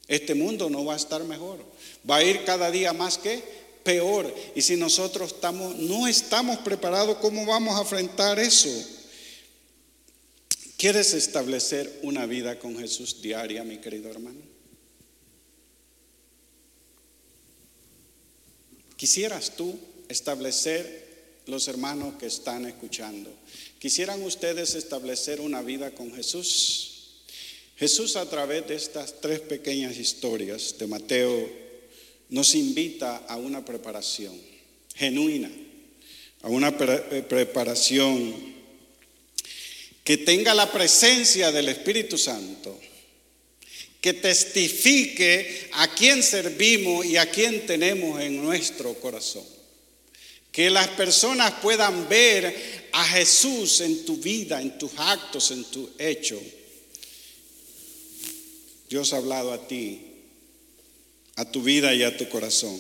Este 0.08 0.36
mundo 0.36 0.70
no 0.70 0.86
va 0.86 0.94
a 0.94 0.98
estar 0.98 1.24
mejor, 1.24 1.66
va 2.10 2.18
a 2.18 2.24
ir 2.24 2.46
cada 2.46 2.70
día 2.70 2.94
más 2.94 3.18
que 3.18 3.44
peor. 3.84 4.34
Y 4.56 4.62
si 4.62 4.76
nosotros 4.76 5.34
estamos, 5.34 5.76
no 5.78 6.08
estamos 6.08 6.60
preparados, 6.60 7.18
¿cómo 7.18 7.46
vamos 7.46 7.76
a 7.76 7.82
enfrentar 7.82 8.38
eso? 8.40 8.70
¿Quieres 10.78 11.14
establecer 11.14 12.00
una 12.04 12.26
vida 12.26 12.60
con 12.60 12.78
Jesús 12.78 13.22
diaria, 13.22 13.64
mi 13.64 13.78
querido 13.78 14.12
hermano? 14.12 14.42
¿Quisieras 18.98 19.56
tú 19.56 19.80
establecer, 20.10 21.05
los 21.48 21.68
hermanos 21.68 22.16
que 22.20 22.26
están 22.26 22.66
escuchando, 22.66 23.32
quisieran 23.80 24.22
ustedes 24.24 24.76
establecer 24.76 25.42
una 25.42 25.62
vida 25.62 25.92
con 25.92 26.14
Jesús? 26.14 26.96
Jesús 27.78 28.16
a 28.16 28.30
través 28.30 28.68
de 28.68 28.76
estas 28.76 29.20
tres 29.20 29.42
pequeñas 29.42 29.98
historias 29.98 30.78
de 30.78 30.88
Mateo 30.88 31.50
nos 32.30 32.56
invita 32.56 33.18
a 33.28 33.36
una 33.36 33.64
preparación 33.66 34.34
genuina, 34.96 35.52
a 36.42 36.50
una 36.50 36.70
eh, 36.70 37.24
preparación 37.28 38.56
que 40.04 40.18
tenga 40.18 40.54
la 40.54 40.72
presencia 40.72 41.52
del 41.52 41.68
Espíritu 41.68 42.18
Santo, 42.18 42.80
que 44.00 44.14
testifique 44.14 45.70
a 45.74 45.94
quién 45.96 46.22
servimos 46.22 47.06
y 47.06 47.18
a 47.18 47.30
quién 47.30 47.66
tenemos 47.66 48.22
en 48.22 48.42
nuestro 48.42 48.94
corazón. 48.96 49.55
Que 50.56 50.70
las 50.70 50.88
personas 50.90 51.52
puedan 51.62 52.08
ver 52.08 52.90
a 52.94 53.04
Jesús 53.04 53.82
en 53.82 54.06
tu 54.06 54.16
vida, 54.18 54.62
en 54.62 54.78
tus 54.78 54.92
actos, 54.96 55.52
en 55.52 55.66
tu 55.66 55.90
hecho. 55.98 56.42
Dios 58.90 59.12
ha 59.12 59.18
hablado 59.18 59.52
a 59.52 59.68
ti 59.68 60.14
a 61.36 61.46
tu 61.46 61.62
vida 61.62 61.94
y 61.94 62.04
a 62.04 62.16
tu 62.16 62.30
corazón. 62.30 62.78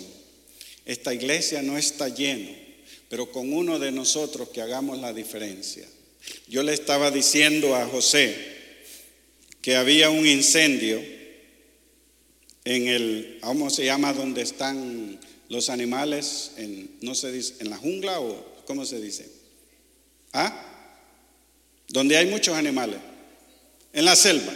Esta 0.85 1.13
iglesia 1.13 1.61
no 1.61 1.77
está 1.77 2.09
lleno, 2.09 2.49
pero 3.09 3.31
con 3.31 3.51
uno 3.53 3.79
de 3.79 3.91
nosotros 3.91 4.49
que 4.49 4.61
hagamos 4.61 4.99
la 4.99 5.13
diferencia. 5.13 5.85
Yo 6.47 6.63
le 6.63 6.73
estaba 6.73 7.11
diciendo 7.11 7.75
a 7.75 7.87
José 7.87 8.35
que 9.61 9.75
había 9.75 10.09
un 10.09 10.25
incendio 10.25 11.03
en 12.63 12.87
el, 12.87 13.39
¿cómo 13.41 13.69
se 13.69 13.85
llama? 13.85 14.13
Donde 14.13 14.41
están 14.41 15.19
los 15.49 15.69
animales, 15.69 16.51
en, 16.57 16.97
no 17.01 17.15
se 17.15 17.31
dice, 17.31 17.55
en 17.59 17.69
la 17.69 17.77
jungla 17.77 18.19
o 18.19 18.63
¿cómo 18.65 18.85
se 18.85 18.99
dice? 18.99 19.29
¿Ah? 20.33 20.61
Donde 21.87 22.17
hay 22.17 22.25
muchos 22.25 22.55
animales, 22.55 22.99
en 23.93 24.05
la 24.05 24.15
selva. 24.15 24.53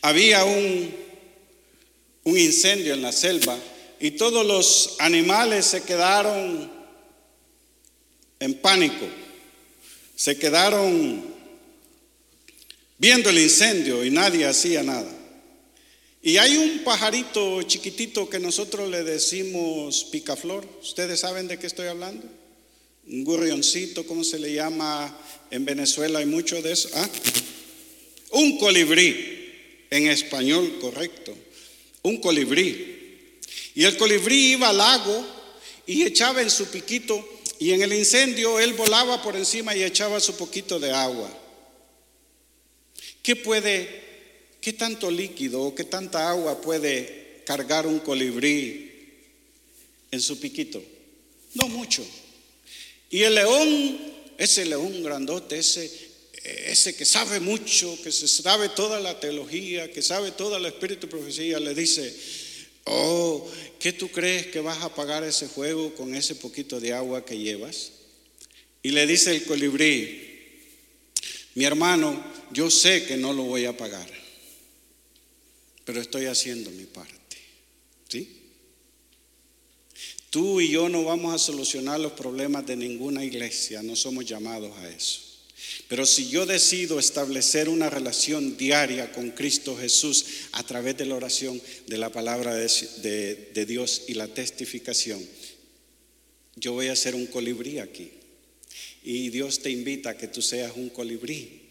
Había 0.00 0.44
un 0.44 1.08
un 2.28 2.36
incendio 2.38 2.92
en 2.92 3.00
la 3.00 3.10
selva 3.10 3.58
y 3.98 4.10
todos 4.10 4.44
los 4.44 4.96
animales 4.98 5.64
se 5.64 5.82
quedaron 5.82 6.70
en 8.38 8.54
pánico, 8.60 9.06
se 10.14 10.38
quedaron 10.38 11.24
viendo 12.98 13.30
el 13.30 13.38
incendio 13.38 14.04
y 14.04 14.10
nadie 14.10 14.46
hacía 14.46 14.82
nada. 14.82 15.10
Y 16.22 16.36
hay 16.36 16.56
un 16.56 16.84
pajarito 16.84 17.62
chiquitito 17.62 18.28
que 18.28 18.38
nosotros 18.38 18.90
le 18.90 19.04
decimos 19.04 20.04
picaflor. 20.10 20.66
¿Ustedes 20.82 21.20
saben 21.20 21.48
de 21.48 21.58
qué 21.58 21.66
estoy 21.66 21.86
hablando? 21.86 22.26
Un 23.06 23.24
gurrioncito, 23.24 24.06
¿cómo 24.06 24.24
se 24.24 24.38
le 24.38 24.52
llama 24.52 25.16
en 25.50 25.64
Venezuela? 25.64 26.18
Hay 26.18 26.26
mucho 26.26 26.60
de 26.60 26.72
eso. 26.72 26.88
¿Ah? 26.94 27.08
Un 28.32 28.58
colibrí, 28.58 29.86
en 29.90 30.08
español 30.08 30.78
correcto 30.80 31.34
un 32.02 32.18
colibrí. 32.18 33.38
Y 33.74 33.84
el 33.84 33.96
colibrí 33.96 34.52
iba 34.52 34.70
al 34.70 34.78
lago 34.78 35.26
y 35.86 36.02
echaba 36.02 36.42
en 36.42 36.50
su 36.50 36.66
piquito 36.66 37.26
y 37.58 37.72
en 37.72 37.82
el 37.82 37.92
incendio 37.92 38.58
él 38.58 38.72
volaba 38.74 39.22
por 39.22 39.36
encima 39.36 39.74
y 39.74 39.82
echaba 39.82 40.20
su 40.20 40.36
poquito 40.36 40.78
de 40.78 40.90
agua. 40.90 41.30
¿Qué 43.22 43.36
puede, 43.36 44.07
qué 44.60 44.72
tanto 44.72 45.10
líquido 45.10 45.62
o 45.62 45.74
qué 45.74 45.84
tanta 45.84 46.30
agua 46.30 46.60
puede 46.60 47.42
cargar 47.44 47.86
un 47.86 48.00
colibrí 48.00 48.90
en 50.10 50.20
su 50.20 50.38
piquito? 50.40 50.82
No 51.54 51.68
mucho. 51.68 52.06
Y 53.10 53.22
el 53.22 53.34
león, 53.34 53.98
ese 54.36 54.66
león 54.66 55.02
grandote, 55.02 55.58
ese 55.58 56.08
ese 56.44 56.94
que 56.94 57.04
sabe 57.04 57.40
mucho, 57.40 57.98
que 58.02 58.12
sabe 58.12 58.68
toda 58.70 59.00
la 59.00 59.20
teología, 59.20 59.90
que 59.92 60.02
sabe 60.02 60.30
toda 60.30 60.58
la 60.58 60.68
espíritu 60.68 61.06
y 61.06 61.10
profecía, 61.10 61.60
le 61.60 61.74
dice, 61.74 62.14
oh, 62.84 63.46
¿qué 63.78 63.92
tú 63.92 64.08
crees 64.08 64.46
que 64.46 64.60
vas 64.60 64.82
a 64.82 64.94
pagar 64.94 65.24
ese 65.24 65.48
juego 65.48 65.94
con 65.94 66.14
ese 66.14 66.34
poquito 66.34 66.80
de 66.80 66.92
agua 66.92 67.24
que 67.24 67.38
llevas? 67.38 67.92
Y 68.82 68.90
le 68.92 69.06
dice 69.06 69.32
el 69.32 69.44
colibrí, 69.44 70.24
mi 71.54 71.64
hermano, 71.64 72.24
yo 72.52 72.70
sé 72.70 73.04
que 73.04 73.16
no 73.16 73.32
lo 73.32 73.42
voy 73.42 73.64
a 73.66 73.76
pagar, 73.76 74.08
pero 75.88 76.02
estoy 76.02 76.26
haciendo 76.26 76.70
mi 76.70 76.84
parte. 76.84 77.38
¿Sí? 78.10 78.28
Tú 80.28 80.60
y 80.60 80.68
yo 80.68 80.90
no 80.90 81.02
vamos 81.04 81.34
a 81.34 81.38
solucionar 81.38 81.98
los 81.98 82.12
problemas 82.12 82.66
de 82.66 82.76
ninguna 82.76 83.24
iglesia, 83.24 83.82
no 83.82 83.96
somos 83.96 84.26
llamados 84.26 84.76
a 84.76 84.90
eso. 84.90 85.22
Pero 85.88 86.04
si 86.04 86.28
yo 86.28 86.44
decido 86.44 86.98
establecer 86.98 87.70
una 87.70 87.88
relación 87.88 88.58
diaria 88.58 89.12
con 89.12 89.30
Cristo 89.30 89.78
Jesús 89.78 90.26
a 90.52 90.62
través 90.62 90.98
de 90.98 91.06
la 91.06 91.14
oración, 91.14 91.58
de 91.86 91.96
la 91.96 92.12
palabra 92.12 92.54
de, 92.54 93.64
Dios 93.66 94.02
y 94.08 94.12
la 94.12 94.28
testificación, 94.28 95.26
yo 96.56 96.74
voy 96.74 96.88
a 96.88 96.96
ser 96.96 97.14
un 97.14 97.24
colibrí 97.28 97.78
aquí. 97.78 98.10
Y 99.02 99.30
Dios 99.30 99.60
te 99.60 99.70
invita 99.70 100.10
a 100.10 100.18
que 100.18 100.28
tú 100.28 100.42
seas 100.42 100.72
un 100.76 100.90
colibrí. 100.90 101.62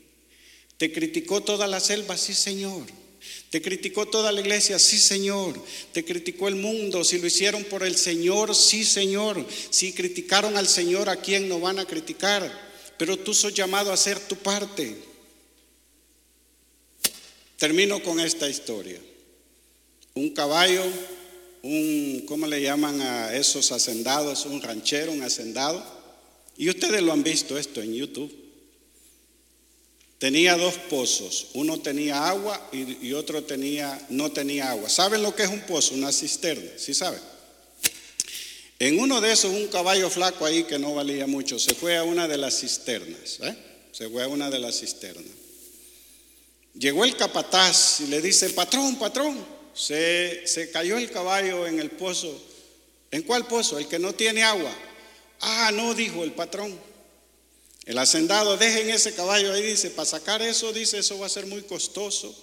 ¿Te 0.77 0.91
criticó 0.91 1.43
toda 1.43 1.67
la 1.67 1.79
selva? 1.79 2.17
Sí, 2.17 2.33
Señor. 2.33 3.06
¿Te 3.49 3.61
criticó 3.61 4.05
toda 4.07 4.31
la 4.31 4.41
iglesia? 4.41 4.77
Sí, 4.79 4.99
Señor. 4.99 5.61
¿Te 5.93 6.03
criticó 6.03 6.47
el 6.47 6.55
mundo? 6.55 7.03
Si 7.03 7.19
lo 7.19 7.27
hicieron 7.27 7.63
por 7.65 7.83
el 7.83 7.95
Señor, 7.97 8.55
sí, 8.55 8.83
Señor. 8.83 9.45
Si 9.69 9.93
criticaron 9.93 10.57
al 10.57 10.67
Señor, 10.67 11.09
¿a 11.09 11.17
quién 11.17 11.47
no 11.47 11.59
van 11.59 11.79
a 11.79 11.85
criticar? 11.85 12.67
pero 12.97 13.17
tú 13.17 13.33
sos 13.33 13.53
llamado 13.53 13.91
a 13.91 13.93
hacer 13.93 14.19
tu 14.19 14.35
parte. 14.35 14.95
Termino 17.57 18.01
con 18.03 18.19
esta 18.19 18.49
historia. 18.49 18.99
Un 20.15 20.31
caballo, 20.31 20.83
un, 21.61 22.23
¿cómo 22.27 22.47
le 22.47 22.61
llaman 22.61 23.01
a 23.01 23.35
esos 23.35 23.71
hacendados? 23.71 24.45
Un 24.45 24.61
ranchero, 24.61 25.11
un 25.11 25.21
hacendado. 25.21 25.83
Y 26.57 26.69
ustedes 26.69 27.01
lo 27.03 27.13
han 27.13 27.23
visto 27.23 27.57
esto 27.57 27.81
en 27.81 27.93
YouTube. 27.93 28.31
Tenía 30.17 30.57
dos 30.57 30.75
pozos, 30.89 31.49
uno 31.53 31.79
tenía 31.79 32.27
agua 32.27 32.69
y, 32.71 33.13
otro 33.13 33.43
tenía, 33.43 34.03
no 34.09 34.31
tenía 34.31 34.71
agua. 34.71 34.89
¿Saben 34.89 35.21
lo 35.21 35.35
que 35.35 35.43
es 35.43 35.49
un 35.49 35.61
pozo? 35.61 35.93
Una 35.93 36.11
cisterna, 36.11 36.71
¿sí 36.77 36.95
saben? 36.95 37.19
En 38.79 38.99
uno 38.99 39.21
de 39.21 39.31
esos, 39.31 39.51
un 39.51 39.67
caballo 39.67 40.09
flaco 40.09 40.45
ahí 40.45 40.63
que 40.63 40.79
no 40.79 40.95
valía 40.95 41.27
mucho, 41.27 41.59
se 41.59 41.75
fue 41.75 41.97
a 41.97 42.03
una 42.03 42.27
de 42.27 42.37
las 42.37 42.59
cisternas. 42.59 43.39
¿eh? 43.41 43.55
Se 43.91 44.09
fue 44.09 44.23
a 44.23 44.27
una 44.27 44.49
de 44.49 44.57
las 44.57 44.79
cisternas. 44.79 45.25
Llegó 46.73 47.05
el 47.05 47.15
capataz 47.15 48.01
y 48.01 48.07
le 48.07 48.19
dice, 48.19 48.49
patrón, 48.51 48.97
patrón, 48.97 49.37
se, 49.75 50.47
se 50.47 50.71
cayó 50.71 50.97
el 50.97 51.11
caballo 51.11 51.67
en 51.67 51.79
el 51.79 51.91
pozo. 51.91 52.39
¿En 53.11 53.21
cuál 53.21 53.45
pozo? 53.45 53.77
El 53.77 53.87
que 53.87 53.99
no 53.99 54.13
tiene 54.13 54.43
agua. 54.43 54.71
Ah, 55.41 55.71
no, 55.73 55.93
dijo 55.93 56.23
el 56.23 56.31
patrón. 56.31 56.77
El 57.87 57.97
hacendado, 57.99 58.57
dejen 58.57 58.89
ese 58.89 59.13
caballo 59.13 59.53
ahí, 59.53 59.63
dice, 59.63 59.89
para 59.89 60.05
sacar 60.05 60.41
eso, 60.41 60.73
dice, 60.73 60.99
eso 60.99 61.17
va 61.19 61.27
a 61.27 61.29
ser 61.29 61.45
muy 61.45 61.61
costoso 61.61 62.35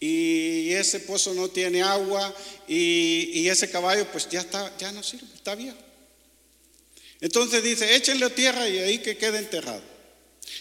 y 0.00 0.72
ese 0.72 0.98
pozo 0.98 1.32
no 1.32 1.48
tiene 1.48 1.80
agua 1.80 2.34
y, 2.66 3.48
ese 3.48 3.70
caballo 3.70 4.10
pues 4.10 4.28
ya, 4.28 4.40
está, 4.40 4.76
ya 4.76 4.90
no 4.90 5.04
sirve, 5.04 5.28
está 5.32 5.54
viejo. 5.54 5.78
Entonces 7.20 7.62
dice, 7.62 7.94
échenle 7.94 8.28
tierra 8.30 8.68
y 8.68 8.78
ahí 8.78 8.98
que 8.98 9.16
quede 9.16 9.38
enterrado. 9.38 9.80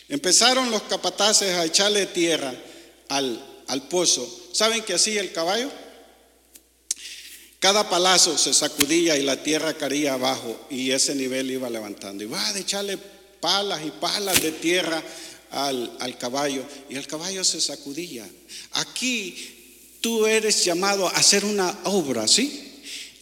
Empezaron 0.07 0.70
los 0.70 0.84
capataces 0.84 1.49
a 1.55 1.66
echarle 1.66 2.05
tierra 2.05 2.53
al, 3.09 3.64
al 3.68 3.88
pozo. 3.88 4.49
¿Saben 4.53 4.84
qué 4.84 4.93
hacía 4.93 5.22
el 5.22 5.32
caballo? 5.32 5.72
Cada 7.57 7.89
palazo 7.89 8.38
se 8.38 8.53
sacudía 8.53 9.18
y 9.18 9.24
la 9.24 9.41
tierra 9.41 9.74
caía 9.74 10.14
abajo 10.14 10.68
y 10.70 10.91
ese 10.91 11.16
nivel 11.16 11.49
iba 11.49 11.68
levantando. 11.68 12.24
Y 12.24 12.28
va 12.28 12.47
a 12.47 12.59
echarle 12.59 12.99
palas 13.44 13.82
y 13.86 13.91
palas 13.91 14.41
de 14.41 14.54
tierra 14.54 15.04
al, 15.52 15.98
al, 16.00 16.18
caballo 16.18 16.64
y 16.89 16.96
el 16.96 17.06
caballo 17.06 17.44
se 17.44 17.60
sacudía. 17.60 18.26
Aquí 18.72 19.98
tú 20.00 20.26
eres 20.26 20.64
llamado 20.64 21.10
a 21.10 21.12
hacer 21.12 21.44
una 21.44 21.78
obra, 21.84 22.26
¿sí? 22.26 22.70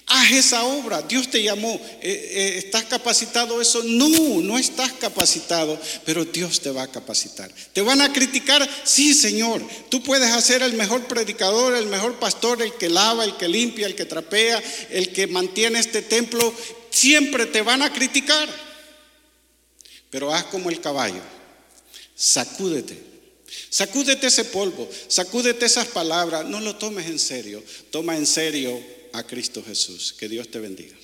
Haz 0.06 0.32
esa 0.32 0.64
obra, 0.66 1.02
Dios 1.02 1.30
te 1.32 1.42
llamó. 1.42 1.74
Eh, 1.74 2.12
eh, 2.12 2.54
¿Estás 2.58 2.84
capacitado 2.84 3.60
eso? 3.62 3.82
No, 3.84 4.42
no 4.42 4.60
estás 4.60 4.92
capacitado, 4.94 5.80
pero 6.06 6.24
Dios 6.26 6.60
te 6.60 6.70
va 6.70 6.84
a 6.84 6.92
capacitar. 6.92 7.52
¿Te 7.74 7.82
van 7.82 8.02
a 8.02 8.14
criticar? 8.14 8.70
Sí, 8.84 9.16
Señor. 9.16 9.66
Tú 9.90 10.04
puedes 10.04 10.30
hacer 10.32 10.62
el 10.62 10.74
mejor 10.74 11.08
predicador, 11.08 11.74
el 11.76 11.88
mejor 11.88 12.20
pastor, 12.20 12.62
el 12.62 12.74
que 12.74 12.90
lava, 12.90 13.24
el 13.24 13.38
que 13.38 13.48
limpia, 13.48 13.88
el 13.88 13.96
que 13.96 14.06
trapea, 14.06 14.62
el 14.92 15.14
que 15.14 15.26
mantiene 15.26 15.80
este 15.80 16.04
templo. 16.04 16.54
Siempre 16.92 17.48
te 17.48 17.64
van 17.64 17.82
a 17.82 17.92
criticar. 17.92 18.71
Pero 20.12 20.32
haz 20.32 20.44
como 20.46 20.70
el 20.70 20.80
caballo. 20.80 21.22
Sacúdete. 22.16 23.12
Sacúdete 23.70 24.28
ese 24.28 24.46
polvo, 24.46 24.88
sacúdete 25.08 25.66
esas 25.66 25.88
palabras, 25.88 26.46
no 26.46 26.62
lo 26.62 26.78
tomes 26.78 27.08
en 27.08 27.20
serio, 27.20 27.62
toma 27.90 28.16
en 28.16 28.26
serio 28.26 28.82
a 29.14 29.24
Cristo 29.24 29.64
Jesús. 29.66 30.14
Que 30.18 30.30
Dios 30.30 30.50
te 30.50 30.60
bendiga. 30.60 30.96